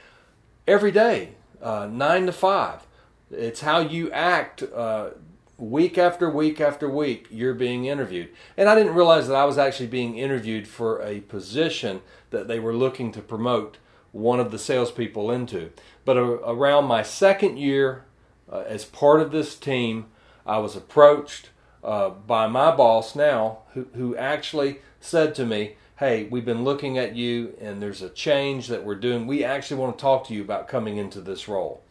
every 0.67 0.93
day, 0.93 1.31
uh, 1.61 1.89
nine 1.91 2.27
to 2.27 2.33
five. 2.33 2.87
It's 3.31 3.63
how 3.63 3.81
you 3.81 4.11
act 4.13 4.63
uh, 4.63 5.11
week 5.59 5.99
after 5.99 6.29
week 6.29 6.61
after 6.61 6.89
week. 6.89 7.27
You're 7.31 7.55
being 7.55 7.87
interviewed, 7.87 8.31
and 8.57 8.69
I 8.69 8.75
didn't 8.75 8.95
realize 8.95 9.29
that 9.29 9.37
I 9.37 9.45
was 9.45 9.59
actually 9.59 9.89
being 9.89 10.19
interviewed 10.19 10.67
for 10.69 11.03
a 11.03 11.21
position 11.21 12.03
that 12.31 12.49
they 12.49 12.59
were 12.59 12.75
looking 12.75 13.13
to 13.13 13.21
promote 13.21 13.79
one 14.13 14.41
of 14.41 14.51
the 14.51 14.59
salespeople 14.59 15.31
into. 15.31 15.71
But 16.05 16.17
around 16.17 16.85
my 16.85 17.03
second 17.03 17.59
year 17.59 18.05
uh, 18.51 18.65
as 18.67 18.85
part 18.85 19.21
of 19.21 19.33
this 19.33 19.57
team, 19.57 20.07
I 20.47 20.59
was 20.59 20.77
approached 20.77 21.51
uh, 21.83 22.11
by 22.11 22.47
my 22.47 22.75
boss 22.75 23.15
now, 23.15 23.59
who, 23.75 23.89
who 23.95 24.17
actually 24.17 24.81
said 25.01 25.35
to 25.37 25.47
me, 25.47 25.77
Hey, 25.99 26.25
we've 26.25 26.45
been 26.45 26.65
looking 26.65 26.99
at 26.99 27.15
you 27.15 27.57
and 27.61 27.81
there's 27.81 28.03
a 28.03 28.11
change 28.11 28.67
that 28.67 28.85
we're 28.85 28.97
doing. 28.97 29.27
We 29.27 29.45
actually 29.45 29.81
want 29.81 29.97
to 29.97 30.03
talk 30.03 30.27
to 30.27 30.35
you 30.35 30.43
about 30.43 30.67
coming 30.67 30.97
into 30.97 31.21
this 31.21 31.47
role. 31.47 31.85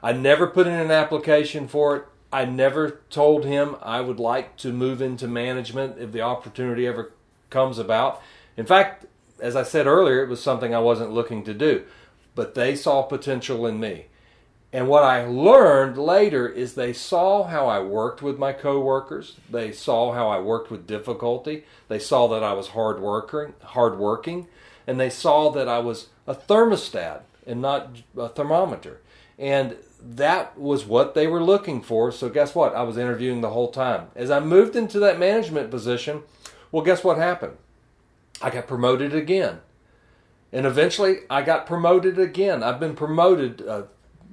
I 0.00 0.12
never 0.12 0.46
put 0.46 0.68
in 0.68 0.74
an 0.74 0.90
application 0.92 1.66
for 1.66 1.96
it. 1.96 2.04
I 2.32 2.46
never 2.46 3.00
told 3.10 3.44
him 3.44 3.76
I 3.82 4.00
would 4.00 4.18
like 4.18 4.56
to 4.58 4.72
move 4.72 5.02
into 5.02 5.28
management 5.28 5.98
if 5.98 6.12
the 6.12 6.22
opportunity 6.22 6.86
ever 6.86 7.12
comes 7.50 7.78
about. 7.78 8.22
In 8.56 8.64
fact, 8.64 9.06
as 9.40 9.54
I 9.54 9.62
said 9.64 9.86
earlier, 9.86 10.22
it 10.22 10.28
was 10.28 10.42
something 10.42 10.74
I 10.74 10.78
wasn't 10.78 11.12
looking 11.12 11.44
to 11.44 11.52
do. 11.52 11.84
But 12.34 12.54
they 12.54 12.74
saw 12.74 13.02
potential 13.02 13.66
in 13.66 13.78
me. 13.78 14.06
And 14.72 14.88
what 14.88 15.04
I 15.04 15.26
learned 15.26 15.98
later 15.98 16.48
is 16.48 16.74
they 16.74 16.94
saw 16.94 17.44
how 17.44 17.66
I 17.66 17.80
worked 17.80 18.22
with 18.22 18.38
my 18.38 18.54
coworkers. 18.54 19.36
They 19.50 19.70
saw 19.70 20.14
how 20.14 20.28
I 20.28 20.38
worked 20.38 20.70
with 20.70 20.86
difficulty. 20.86 21.64
They 21.88 21.98
saw 21.98 22.26
that 22.28 22.42
I 22.42 22.54
was 22.54 22.68
hard 22.68 22.98
working, 22.98 23.52
hard 23.62 23.98
working, 23.98 24.46
and 24.86 24.98
they 24.98 25.10
saw 25.10 25.50
that 25.50 25.68
I 25.68 25.80
was 25.80 26.08
a 26.26 26.34
thermostat 26.34 27.20
and 27.46 27.60
not 27.60 27.98
a 28.16 28.30
thermometer. 28.30 29.00
And 29.38 29.76
that 30.04 30.58
was 30.58 30.84
what 30.84 31.14
they 31.14 31.26
were 31.26 31.42
looking 31.42 31.80
for. 31.80 32.10
So 32.10 32.28
guess 32.28 32.54
what? 32.54 32.74
I 32.74 32.82
was 32.82 32.98
interviewing 32.98 33.40
the 33.40 33.50
whole 33.50 33.70
time. 33.70 34.08
As 34.16 34.30
I 34.30 34.40
moved 34.40 34.76
into 34.76 34.98
that 35.00 35.18
management 35.18 35.70
position, 35.70 36.22
well, 36.70 36.84
guess 36.84 37.04
what 37.04 37.18
happened? 37.18 37.56
I 38.40 38.50
got 38.50 38.66
promoted 38.66 39.14
again. 39.14 39.60
And 40.52 40.66
eventually 40.66 41.18
I 41.30 41.42
got 41.42 41.66
promoted 41.66 42.18
again. 42.18 42.62
I've 42.62 42.80
been 42.80 42.96
promoted 42.96 43.66
uh, 43.66 43.84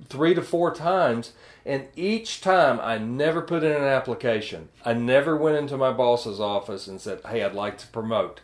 three 0.08 0.34
to 0.34 0.41
four 0.41 0.73
times. 0.73 1.34
And 1.65 1.88
each 1.95 2.41
time 2.41 2.79
I 2.82 2.97
never 2.97 3.41
put 3.41 3.63
in 3.63 3.71
an 3.71 3.84
application. 3.84 4.69
I 4.84 4.93
never 4.93 5.38
went 5.38 5.58
into 5.58 5.77
my 5.77 5.91
boss's 5.91 6.39
office 6.39 6.88
and 6.88 6.99
said, 6.99 7.21
hey, 7.27 7.43
I'd 7.43 7.53
like 7.53 7.77
to 7.79 7.88
promote. 7.88 8.41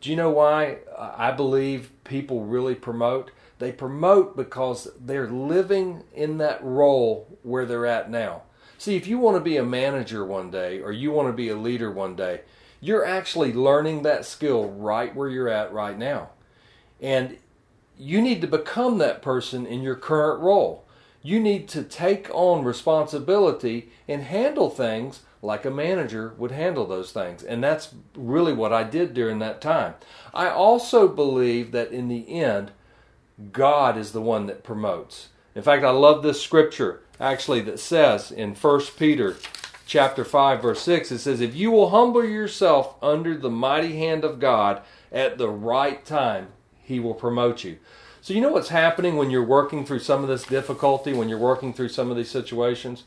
Do 0.00 0.10
you 0.10 0.16
know 0.16 0.30
why 0.30 0.78
I 0.98 1.32
believe 1.32 1.90
people 2.04 2.44
really 2.44 2.74
promote? 2.74 3.30
They 3.58 3.72
promote 3.72 4.36
because 4.36 4.88
they're 5.00 5.28
living 5.28 6.04
in 6.14 6.38
that 6.38 6.62
role 6.62 7.38
where 7.42 7.64
they're 7.64 7.86
at 7.86 8.10
now. 8.10 8.42
See, 8.78 8.96
if 8.96 9.06
you 9.06 9.18
want 9.18 9.36
to 9.36 9.40
be 9.40 9.56
a 9.56 9.64
manager 9.64 10.24
one 10.24 10.50
day 10.50 10.80
or 10.80 10.92
you 10.92 11.10
want 11.10 11.28
to 11.28 11.32
be 11.32 11.48
a 11.48 11.56
leader 11.56 11.90
one 11.90 12.14
day, 12.14 12.42
you're 12.80 13.04
actually 13.04 13.52
learning 13.52 14.02
that 14.02 14.26
skill 14.26 14.70
right 14.70 15.14
where 15.14 15.30
you're 15.30 15.48
at 15.48 15.72
right 15.72 15.98
now. 15.98 16.30
And 17.00 17.38
you 17.96 18.20
need 18.20 18.42
to 18.42 18.46
become 18.46 18.98
that 18.98 19.22
person 19.22 19.66
in 19.66 19.80
your 19.80 19.96
current 19.96 20.40
role 20.40 20.86
you 21.26 21.40
need 21.40 21.66
to 21.66 21.82
take 21.82 22.30
on 22.32 22.64
responsibility 22.64 23.90
and 24.06 24.22
handle 24.22 24.70
things 24.70 25.22
like 25.42 25.64
a 25.64 25.70
manager 25.70 26.32
would 26.38 26.52
handle 26.52 26.86
those 26.86 27.10
things. 27.10 27.42
And 27.42 27.64
that's 27.64 27.94
really 28.14 28.52
what 28.52 28.72
I 28.72 28.84
did 28.84 29.12
during 29.12 29.40
that 29.40 29.60
time. 29.60 29.94
I 30.32 30.48
also 30.48 31.08
believe 31.08 31.72
that 31.72 31.90
in 31.90 32.06
the 32.06 32.28
end, 32.28 32.70
God 33.52 33.96
is 33.96 34.12
the 34.12 34.20
one 34.20 34.46
that 34.46 34.64
promotes. 34.64 35.28
In 35.54 35.62
fact, 35.62 35.84
I 35.84 35.90
love 35.90 36.22
this 36.22 36.42
scripture 36.42 37.00
actually 37.20 37.60
that 37.62 37.80
says 37.80 38.30
in 38.30 38.54
1 38.54 38.80
Peter 38.98 39.36
chapter 39.86 40.24
5 40.24 40.60
verse 40.60 40.82
6 40.82 41.12
it 41.12 41.18
says 41.18 41.40
if 41.40 41.54
you 41.54 41.70
will 41.70 41.90
humble 41.90 42.24
yourself 42.24 42.96
under 43.00 43.36
the 43.36 43.48
mighty 43.48 43.96
hand 43.96 44.22
of 44.24 44.38
God 44.38 44.82
at 45.10 45.38
the 45.38 45.48
right 45.48 46.04
time 46.04 46.48
he 46.82 47.00
will 47.00 47.14
promote 47.14 47.64
you. 47.64 47.78
So, 48.26 48.34
you 48.34 48.40
know 48.40 48.50
what's 48.50 48.70
happening 48.70 49.16
when 49.16 49.30
you're 49.30 49.44
working 49.44 49.84
through 49.84 50.00
some 50.00 50.22
of 50.22 50.28
this 50.28 50.42
difficulty, 50.42 51.12
when 51.12 51.28
you're 51.28 51.38
working 51.38 51.72
through 51.72 51.90
some 51.90 52.10
of 52.10 52.16
these 52.16 52.30
situations? 52.30 53.04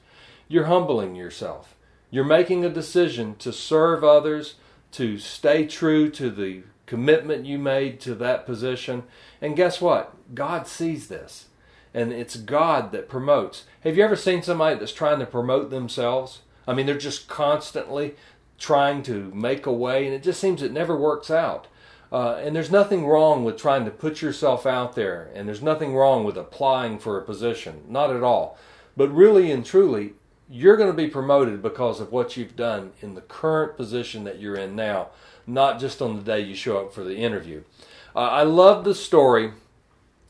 You're 0.47 0.67
humbling 0.67 1.15
yourself. 1.15 1.75
You're 2.09 2.23
making 2.23 2.63
a 2.63 2.69
decision 2.69 3.35
to 3.39 3.51
serve 3.51 4.03
others, 4.03 4.55
to 4.93 5.17
stay 5.17 5.67
true 5.67 6.09
to 6.11 6.29
the 6.29 6.63
commitment 6.89 7.45
you 7.45 7.59
made 7.59 7.99
to 8.01 8.15
that 8.15 8.47
position. 8.47 9.03
And 9.41 9.55
guess 9.55 9.79
what? 9.79 10.15
God 10.33 10.67
sees 10.67 11.07
this. 11.07 11.45
And 11.93 12.11
it's 12.11 12.35
God 12.35 12.91
that 12.91 13.07
promotes. 13.07 13.65
Have 13.81 13.95
you 13.95 14.03
ever 14.03 14.15
seen 14.15 14.41
somebody 14.41 14.77
that's 14.77 14.91
trying 14.91 15.19
to 15.19 15.27
promote 15.27 15.69
themselves? 15.69 16.39
I 16.67 16.73
mean, 16.73 16.87
they're 16.87 16.97
just 16.97 17.27
constantly 17.27 18.15
trying 18.57 19.03
to 19.03 19.31
make 19.35 19.67
a 19.67 19.71
way, 19.71 20.05
and 20.05 20.15
it 20.15 20.23
just 20.23 20.39
seems 20.39 20.63
it 20.63 20.71
never 20.71 20.97
works 20.97 21.29
out. 21.29 21.67
Uh, 22.11 22.41
and 22.43 22.55
there's 22.55 22.71
nothing 22.71 23.05
wrong 23.05 23.43
with 23.43 23.55
trying 23.55 23.85
to 23.85 23.91
put 23.91 24.23
yourself 24.23 24.65
out 24.65 24.95
there, 24.95 25.29
and 25.35 25.47
there's 25.47 25.61
nothing 25.61 25.95
wrong 25.95 26.23
with 26.23 26.37
applying 26.37 26.97
for 26.97 27.19
a 27.19 27.23
position, 27.23 27.83
not 27.87 28.09
at 28.09 28.23
all. 28.23 28.57
But 28.97 29.09
really 29.09 29.51
and 29.51 29.63
truly, 29.63 30.13
you're 30.49 30.77
going 30.77 30.89
to 30.89 30.97
be 30.97 31.07
promoted 31.07 31.61
because 31.61 31.99
of 31.99 32.11
what 32.11 32.35
you've 32.35 32.55
done 32.55 32.91
in 33.01 33.13
the 33.13 33.21
current 33.21 33.77
position 33.77 34.23
that 34.23 34.39
you're 34.39 34.55
in 34.55 34.75
now, 34.75 35.09
not 35.45 35.79
just 35.79 36.01
on 36.01 36.15
the 36.15 36.23
day 36.23 36.39
you 36.39 36.55
show 36.55 36.79
up 36.79 36.93
for 36.93 37.03
the 37.03 37.17
interview. 37.17 37.63
Uh, 38.15 38.19
I 38.19 38.43
love 38.43 38.83
the 38.83 38.95
story 38.95 39.51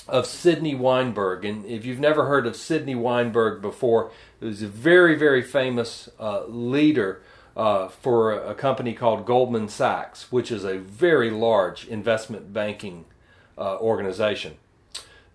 of 0.08 0.26
Sidney 0.26 0.76
Weinberg, 0.76 1.46
and 1.46 1.66
if 1.66 1.86
you've 1.86 2.00
never 2.00 2.26
heard 2.26 2.46
of 2.46 2.56
Sidney 2.56 2.96
Weinberg 2.96 3.62
before, 3.62 4.12
he's 4.42 4.62
a 4.62 4.68
very, 4.68 5.16
very 5.16 5.42
famous 5.42 6.10
uh, 6.20 6.44
leader 6.46 7.22
uh, 7.56 7.88
for 7.88 8.34
a 8.34 8.56
company 8.56 8.94
called 8.94 9.26
Goldman 9.26 9.70
Sachs, 9.70 10.32
which 10.32 10.52
is 10.52 10.64
a 10.64 10.78
very 10.80 11.30
large 11.30 11.88
investment 11.88 12.52
banking 12.52 13.06
uh, 13.58 13.78
organization. 13.78 14.58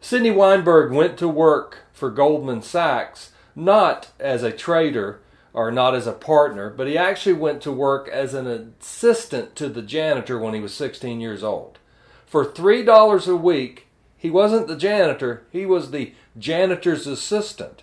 Sidney 0.01 0.31
Weinberg 0.31 0.93
went 0.93 1.17
to 1.19 1.29
work 1.29 1.85
for 1.93 2.11
Goldman 2.11 2.61
Sachs 2.61 3.31
not 3.55 4.09
as 4.19 4.43
a 4.43 4.53
trader 4.53 5.21
or 5.53 5.71
not 5.71 5.95
as 5.95 6.07
a 6.07 6.13
partner, 6.13 6.69
but 6.69 6.89
he 6.89 6.99
actually 6.99 7.33
went 7.33 7.63
to 7.63 7.71
work 7.71 8.09
as 8.09 8.35
an 8.35 8.75
assistant 8.81 9.55
to 9.57 9.69
the 9.69 9.83
janitor 9.83 10.39
when 10.39 10.55
he 10.55 10.61
was 10.61 10.75
16 10.75 11.21
years 11.21 11.45
old. 11.45 11.79
For 12.27 12.45
$3 12.45 13.29
a 13.29 13.37
week, 13.37 13.87
he 14.17 14.31
wasn't 14.31 14.67
the 14.67 14.77
janitor, 14.77 15.45
he 15.53 15.65
was 15.65 15.91
the 15.91 16.13
janitor's 16.37 17.07
assistant. 17.07 17.83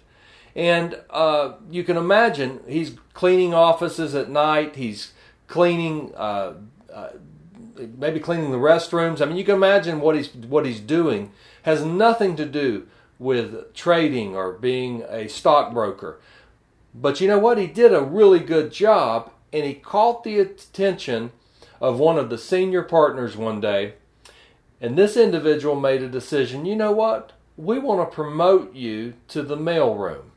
And 0.55 0.99
uh, 1.09 1.53
you 1.69 1.83
can 1.83 1.97
imagine 1.97 2.59
he's 2.67 2.97
cleaning 3.13 3.53
offices 3.53 4.15
at 4.15 4.29
night. 4.29 4.75
He's 4.75 5.13
cleaning, 5.47 6.13
uh, 6.15 6.55
uh, 6.93 7.09
maybe 7.97 8.19
cleaning 8.19 8.51
the 8.51 8.57
restrooms. 8.57 9.21
I 9.21 9.25
mean, 9.25 9.37
you 9.37 9.45
can 9.45 9.55
imagine 9.55 10.01
what 10.01 10.15
he's 10.15 10.33
what 10.33 10.65
he's 10.65 10.81
doing 10.81 11.31
has 11.63 11.85
nothing 11.85 12.35
to 12.35 12.45
do 12.45 12.87
with 13.21 13.75
trading 13.75 14.35
or 14.35 14.51
being 14.51 15.03
a 15.07 15.29
stockbroker. 15.29 16.19
But 16.93 17.21
you 17.21 17.27
know 17.27 17.37
what? 17.37 17.59
He 17.59 17.67
did 17.67 17.93
a 17.93 18.01
really 18.01 18.39
good 18.39 18.71
job, 18.71 19.31
and 19.53 19.63
he 19.63 19.75
caught 19.75 20.23
the 20.23 20.39
attention 20.39 21.31
of 21.79 21.99
one 21.99 22.17
of 22.17 22.31
the 22.31 22.39
senior 22.39 22.81
partners 22.81 23.37
one 23.37 23.61
day. 23.61 23.93
And 24.81 24.97
this 24.97 25.15
individual 25.15 25.75
made 25.75 26.01
a 26.01 26.09
decision. 26.09 26.65
You 26.65 26.75
know 26.75 26.91
what? 26.91 27.33
We 27.57 27.77
want 27.77 28.09
to 28.09 28.15
promote 28.15 28.73
you 28.73 29.13
to 29.27 29.43
the 29.43 29.57
mailroom. 29.57 30.31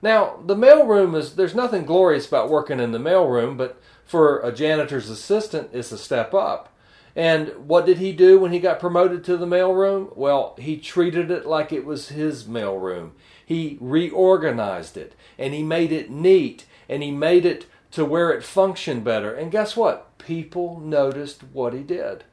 Now, 0.00 0.38
the 0.46 0.54
mailroom 0.54 1.16
is, 1.16 1.34
there's 1.34 1.54
nothing 1.54 1.84
glorious 1.84 2.28
about 2.28 2.48
working 2.48 2.78
in 2.78 2.92
the 2.92 2.98
mailroom, 2.98 3.56
but 3.56 3.82
for 4.04 4.38
a 4.40 4.52
janitor's 4.52 5.10
assistant, 5.10 5.70
it's 5.72 5.90
a 5.90 5.98
step 5.98 6.32
up. 6.32 6.69
And 7.16 7.68
what 7.68 7.86
did 7.86 7.98
he 7.98 8.12
do 8.12 8.38
when 8.38 8.52
he 8.52 8.60
got 8.60 8.78
promoted 8.78 9.24
to 9.24 9.36
the 9.36 9.46
mailroom? 9.46 10.16
Well, 10.16 10.54
he 10.58 10.76
treated 10.76 11.30
it 11.30 11.44
like 11.46 11.72
it 11.72 11.84
was 11.84 12.10
his 12.10 12.44
mailroom. 12.44 13.12
He 13.44 13.78
reorganized 13.80 14.96
it 14.96 15.14
and 15.38 15.52
he 15.52 15.62
made 15.62 15.90
it 15.92 16.10
neat 16.10 16.66
and 16.88 17.02
he 17.02 17.10
made 17.10 17.44
it 17.44 17.66
to 17.92 18.04
where 18.04 18.30
it 18.30 18.44
functioned 18.44 19.02
better. 19.02 19.34
And 19.34 19.50
guess 19.50 19.76
what? 19.76 20.18
People 20.18 20.78
noticed 20.78 21.42
what 21.52 21.72
he 21.72 21.82
did. 21.82 22.24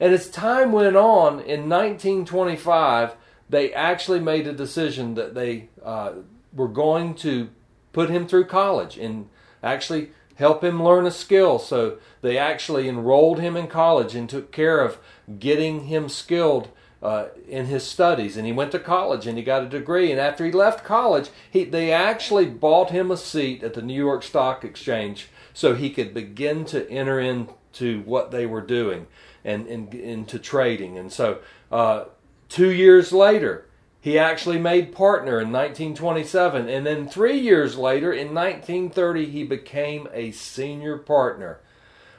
And 0.00 0.12
as 0.12 0.30
time 0.30 0.72
went 0.72 0.96
on, 0.96 1.40
in 1.40 1.68
1925, 1.68 3.16
they 3.48 3.72
actually 3.72 4.20
made 4.20 4.46
a 4.46 4.52
decision 4.52 5.14
that 5.14 5.34
they 5.34 5.68
uh, 5.84 6.12
were 6.52 6.68
going 6.68 7.14
to 7.16 7.50
put 7.92 8.10
him 8.10 8.26
through 8.26 8.46
college 8.46 8.96
and 8.96 9.28
actually 9.62 10.10
help 10.36 10.62
him 10.62 10.82
learn 10.82 11.06
a 11.06 11.10
skill. 11.10 11.58
So 11.58 11.98
they 12.22 12.38
actually 12.38 12.88
enrolled 12.88 13.40
him 13.40 13.56
in 13.56 13.66
college 13.66 14.14
and 14.14 14.28
took 14.28 14.52
care 14.52 14.80
of 14.80 14.98
getting 15.38 15.84
him 15.84 16.08
skilled 16.08 16.68
uh, 17.02 17.26
in 17.48 17.66
his 17.66 17.84
studies. 17.84 18.36
And 18.36 18.46
he 18.46 18.52
went 18.52 18.72
to 18.72 18.78
college 18.78 19.26
and 19.26 19.36
he 19.36 19.44
got 19.44 19.62
a 19.62 19.68
degree. 19.68 20.10
And 20.10 20.20
after 20.20 20.44
he 20.44 20.52
left 20.52 20.84
college, 20.84 21.28
he, 21.50 21.64
they 21.64 21.92
actually 21.92 22.46
bought 22.46 22.90
him 22.90 23.10
a 23.10 23.16
seat 23.16 23.62
at 23.62 23.74
the 23.74 23.82
New 23.82 23.94
York 23.94 24.22
Stock 24.22 24.64
Exchange 24.64 25.28
so 25.52 25.74
he 25.74 25.90
could 25.90 26.14
begin 26.14 26.64
to 26.66 26.88
enter 26.90 27.20
into 27.20 28.00
what 28.02 28.30
they 28.30 28.46
were 28.46 28.62
doing 28.62 29.06
and, 29.44 29.66
into 29.66 30.38
trading. 30.38 30.96
And 30.96 31.12
so 31.12 31.40
uh, 31.70 32.06
two 32.48 32.70
years 32.70 33.12
later, 33.12 33.66
he 34.04 34.18
actually 34.18 34.58
made 34.58 34.94
partner 34.94 35.40
in 35.40 35.50
1927, 35.50 36.68
and 36.68 36.84
then 36.84 37.08
three 37.08 37.38
years 37.38 37.78
later, 37.78 38.12
in 38.12 38.34
1930, 38.34 39.30
he 39.30 39.44
became 39.44 40.06
a 40.12 40.30
senior 40.30 40.98
partner. 40.98 41.58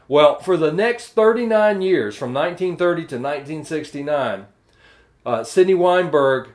Well, 0.08 0.40
for 0.40 0.58
the 0.58 0.72
next 0.72 1.10
39 1.10 1.84
years, 1.84 2.16
from 2.16 2.34
1930 2.34 3.02
to 3.02 3.16
1969, 3.18 4.48
uh, 5.28 5.44
Sidney 5.44 5.76
Weinberg 5.76 6.50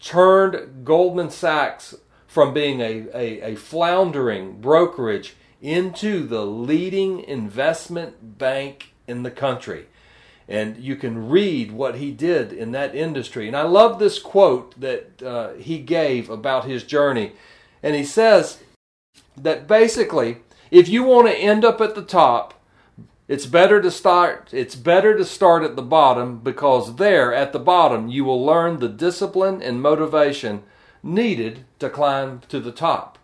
turned 0.00 0.84
Goldman 0.84 1.30
Sachs 1.30 1.96
from 2.28 2.54
being 2.54 2.80
a, 2.80 3.08
a, 3.12 3.54
a 3.54 3.56
floundering 3.56 4.60
brokerage 4.60 5.34
into 5.60 6.24
the 6.28 6.46
leading 6.46 7.24
investment 7.24 8.38
bank 8.38 8.92
in 9.08 9.24
the 9.24 9.32
country 9.32 9.86
and 10.48 10.76
you 10.76 10.96
can 10.96 11.28
read 11.28 11.72
what 11.72 11.96
he 11.96 12.10
did 12.12 12.52
in 12.52 12.72
that 12.72 12.94
industry. 12.94 13.48
And 13.48 13.56
I 13.56 13.62
love 13.62 13.98
this 13.98 14.18
quote 14.18 14.80
that 14.80 15.22
uh, 15.22 15.54
he 15.54 15.78
gave 15.78 16.30
about 16.30 16.64
his 16.64 16.84
journey. 16.84 17.32
And 17.82 17.94
he 17.94 18.04
says 18.04 18.58
that 19.36 19.66
basically, 19.66 20.38
if 20.70 20.88
you 20.88 21.02
want 21.02 21.28
to 21.28 21.36
end 21.36 21.64
up 21.64 21.80
at 21.80 21.94
the 21.94 22.02
top, 22.04 22.54
It's 23.28 23.46
better 23.46 23.82
to 23.82 23.90
start 23.90 24.50
it's 24.52 24.76
better 24.76 25.16
to 25.16 25.24
start 25.24 25.64
at 25.64 25.74
the 25.74 25.82
bottom 25.82 26.38
because 26.38 26.94
there 26.94 27.34
at 27.34 27.52
the 27.52 27.58
bottom 27.58 28.08
you 28.08 28.24
will 28.24 28.44
learn 28.44 28.78
the 28.78 28.88
discipline 28.88 29.60
and 29.62 29.82
motivation 29.82 30.62
needed 31.02 31.64
to 31.78 31.90
climb 31.90 32.40
to 32.48 32.60
the 32.60 32.72
top. 32.72 33.18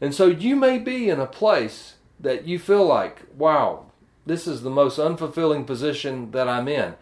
And 0.00 0.14
so 0.14 0.26
you 0.26 0.56
may 0.56 0.78
be 0.78 1.08
in 1.08 1.20
a 1.20 1.26
place 1.26 1.96
that 2.20 2.46
you 2.46 2.58
feel 2.58 2.84
like, 2.84 3.22
wow, 3.34 3.86
this 4.26 4.46
is 4.46 4.62
the 4.62 4.70
most 4.70 4.98
unfulfilling 4.98 5.66
position 5.66 6.30
that 6.30 6.48
I'm 6.48 6.68
in. 6.68 6.94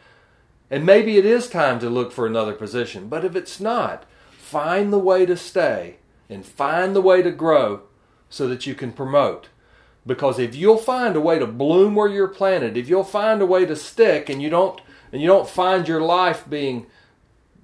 And 0.71 0.87
maybe 0.87 1.19
it 1.19 1.27
is 1.27 1.49
time 1.49 1.81
to 1.81 1.91
look 1.91 2.13
for 2.13 2.27
another 2.27 2.55
position. 2.55 3.09
But 3.09 3.25
if 3.25 3.35
it's 3.35 3.61
not, 3.61 4.05
find 4.31 4.93
the 4.93 4.99
way 4.99 5.27
to 5.27 5.37
stay 5.37 5.97
and 6.29 6.47
find 6.47 6.95
the 6.95 7.03
way 7.03 7.23
to 7.23 7.31
grow 7.31 7.83
so 8.29 8.47
that 8.49 8.67
you 8.67 8.75
can 8.75 8.93
promote. 8.93 9.49
Because 10.07 10.39
if 10.39 10.55
you'll 10.55 10.79
find 10.79 11.17
a 11.17 11.21
way 11.21 11.39
to 11.39 11.47
bloom 11.47 11.95
where 11.95 12.09
you're 12.09 12.29
planted, 12.29 12.77
if 12.77 12.89
you'll 12.89 13.05
find 13.05 13.43
a 13.43 13.47
way 13.47 13.67
to 13.67 13.77
stick 13.77 14.29
and 14.29 14.41
you 14.41 14.49
don't 14.49 14.81
and 15.13 15.21
you 15.21 15.27
don't 15.27 15.49
find 15.49 15.89
your 15.89 16.01
life 16.01 16.49
being 16.49 16.87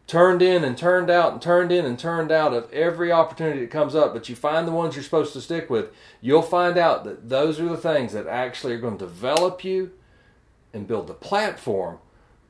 turned 0.07 0.40
in 0.40 0.62
and 0.62 0.79
turned 0.79 1.11
out 1.11 1.33
and 1.33 1.42
turned 1.42 1.73
in 1.73 1.85
and 1.85 1.99
turned 1.99 2.31
out 2.31 2.53
of 2.53 2.73
every 2.73 3.11
opportunity 3.11 3.61
that 3.61 3.71
comes 3.71 3.95
up, 3.95 4.12
but 4.12 4.29
you 4.29 4.37
find 4.37 4.66
the 4.66 4.73
ones 4.73 4.95
you're 4.95 5.03
supposed 5.03 5.33
to 5.33 5.40
stick 5.40 5.69
with, 5.69 5.90
you'll 6.21 6.42
find 6.42 6.79
out 6.79 7.05
that 7.05 7.29
those 7.29 7.59
are 7.59 7.69
the 7.69 7.77
things 7.77 8.12
that 8.12 8.27
actually 8.27 8.73
are 8.73 8.81
going 8.81 8.97
to 8.97 9.05
develop 9.05 9.64
you 9.64 9.90
and 10.73 10.87
build 10.87 11.09
the 11.09 11.14
platform 11.14 11.99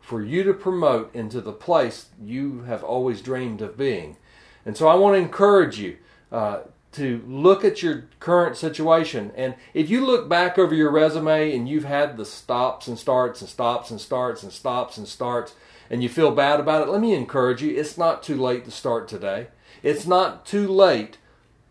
for 0.01 0.23
you 0.23 0.43
to 0.45 0.53
promote 0.53 1.15
into 1.15 1.41
the 1.41 1.53
place 1.53 2.07
you 2.23 2.63
have 2.63 2.85
always 2.85 3.23
dreamed 3.23 3.63
of 3.63 3.77
being. 3.77 4.17
And 4.65 4.77
so 4.77 4.89
I 4.89 4.95
want 4.95 5.15
to 5.15 5.19
encourage 5.19 5.79
you 5.79 5.97
uh, 6.31 6.61
to 6.93 7.23
look 7.27 7.65
at 7.65 7.83
your 7.83 8.05
current 8.21 8.57
situation. 8.57 9.33
And 9.35 9.55
if 9.75 9.91
you 9.91 10.05
look 10.05 10.29
back 10.29 10.59
over 10.59 10.75
your 10.75 10.91
resume 10.91 11.55
and 11.57 11.69
you've 11.69 11.85
had 11.85 12.17
the 12.17 12.25
stops 12.25 12.87
and 12.87 12.99
starts 12.99 13.41
and 13.41 13.51
stops 13.51 13.91
and 13.91 14.01
starts 14.01 14.43
and 14.43 14.53
stops 14.53 14.97
and 14.97 15.09
starts, 15.09 15.53
and 15.53 15.61
you 16.03 16.09
feel 16.09 16.31
bad 16.33 16.61
about 16.61 16.87
it, 16.87 16.91
let 16.91 17.01
me 17.01 17.15
encourage 17.15 17.63
you 17.63 17.77
it's 17.77 17.99
not 17.99 18.23
too 18.23 18.37
late 18.37 18.65
to 18.65 18.71
start 18.71 19.09
today. 19.09 19.49
It's 19.83 20.07
not 20.07 20.47
too 20.47 20.67
late 20.69 21.19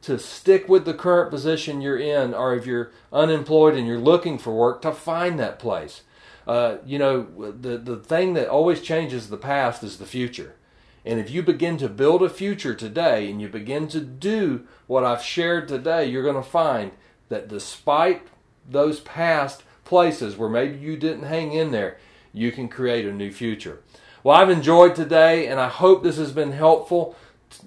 to 0.04 0.19
stick 0.19 0.69
with 0.69 0.86
the 0.86 0.93
current 0.93 1.32
position 1.32 1.82
you're 1.82 1.97
in, 1.97 2.34
or 2.34 2.56
if 2.56 2.65
you're 2.65 2.91
unemployed 3.12 3.75
and 3.75 3.88
you're 3.88 3.97
looking 3.97 4.38
for 4.38 4.54
work, 4.54 4.82
to 4.84 4.91
find 4.91 5.39
that 5.39 5.58
place. 5.58 6.01
Uh, 6.47 6.78
you 6.86 6.99
know, 6.99 7.23
the, 7.60 7.78
the 7.78 7.97
thing 7.97 8.36
that 8.36 8.47
always 8.47 8.82
changes 8.82 9.30
the 9.30 9.38
past 9.38 9.84
is 9.84 9.97
the 9.97 10.06
future. 10.06 10.56
And 11.04 11.19
if 11.19 11.30
you 11.30 11.43
begin 11.43 11.78
to 11.78 11.89
build 11.89 12.23
a 12.23 12.30
future 12.30 12.73
today 12.73 13.30
and 13.30 13.41
you 13.41 13.47
begin 13.47 13.88
to 13.89 13.99
do 13.99 14.67
what 14.88 15.04
I've 15.04 15.23
shared 15.23 15.67
today, 15.67 16.06
you're 16.06 16.23
going 16.23 16.36
to 16.36 16.43
find 16.43 16.91
that 17.30 17.47
despite 17.47 18.28
those 18.69 18.99
past 18.99 19.63
places 19.84 20.36
where 20.36 20.49
maybe 20.49 20.78
you 20.78 20.97
didn't 20.97 21.25
hang 21.25 21.54
in 21.54 21.71
there, 21.71 21.97
you 22.34 22.51
can 22.51 22.67
create 22.67 23.06
a 23.06 23.13
new 23.13 23.32
future. 23.32 23.82
Well, 24.26 24.36
I've 24.36 24.50
enjoyed 24.50 24.96
today, 24.96 25.46
and 25.46 25.60
I 25.60 25.70
hope 25.70 26.02
this 26.02 26.18
has 26.18 26.32
been 26.32 26.54
helpful 26.54 27.16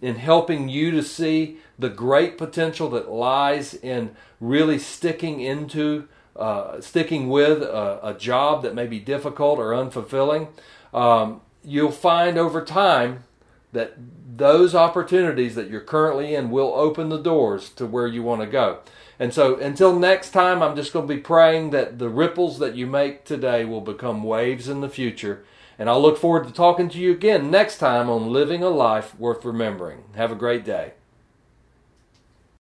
in 0.03 0.17
helping 0.17 0.69
you 0.69 0.91
to 0.91 1.05
see 1.05 1.59
the 1.79 1.89
great 1.89 2.37
potential 2.37 2.91
that 2.91 3.09
lies 3.09 3.75
in 3.75 4.17
really 4.41 4.81
sticking 4.81 5.41
into, 5.41 6.09
uh, 6.35 6.81
sticking 6.81 7.29
with 7.29 7.63
a, 7.63 8.01
a, 8.09 8.15
job 8.15 8.65
that 8.65 8.75
may 8.75 8.89
be 8.89 8.99
difficult 8.99 9.61
or 9.61 9.71
unfulfilling. 9.71 10.49
Um, 10.93 11.43
you'll 11.63 11.93
find 11.93 12.37
over 12.37 12.65
time 12.65 13.23
that 13.71 13.95
those 14.37 14.75
opportunities 14.75 15.55
that 15.55 15.71
you're 15.71 15.81
currently 15.81 16.35
in 16.35 16.51
will 16.51 16.75
open 16.75 17.09
the 17.09 17.23
doors 17.23 17.71
to 17.75 17.87
where 17.87 18.09
you 18.09 18.25
want 18.25 18.41
to 18.41 18.49
go. 18.49 18.81
And 19.21 19.33
so 19.33 19.55
until 19.61 19.97
next 19.97 20.33
time, 20.33 20.61
I'm 20.65 20.75
just 20.75 20.93
going 20.93 21.07
to 21.07 21.15
be 21.15 21.21
praying 21.21 21.71
that 21.71 22.01
the 22.01 22.09
ripples 22.09 22.59
that 22.59 22.75
you 22.75 22.89
make 22.89 23.25
today 23.25 23.65
will 23.65 23.81
become 23.81 24.25
waves 24.25 24.69
in 24.69 24.81
the 24.81 24.89
future 24.89 25.45
and 25.79 25.89
I'll 25.89 26.03
look 26.03 26.19
forward 26.19 26.47
to 26.47 26.53
talking 26.53 26.89
to 26.91 26.99
you 26.99 27.13
again 27.13 27.51
next 27.51 27.79
time 27.79 28.11
on 28.11 28.33
Living 28.33 28.63
a 28.63 28.69
Life 28.69 29.19
Worth 29.19 29.45
Remembering. 29.45 30.05
Have 30.17 30.33
a 30.33 30.37
great 30.37 30.65
day. 30.65 30.95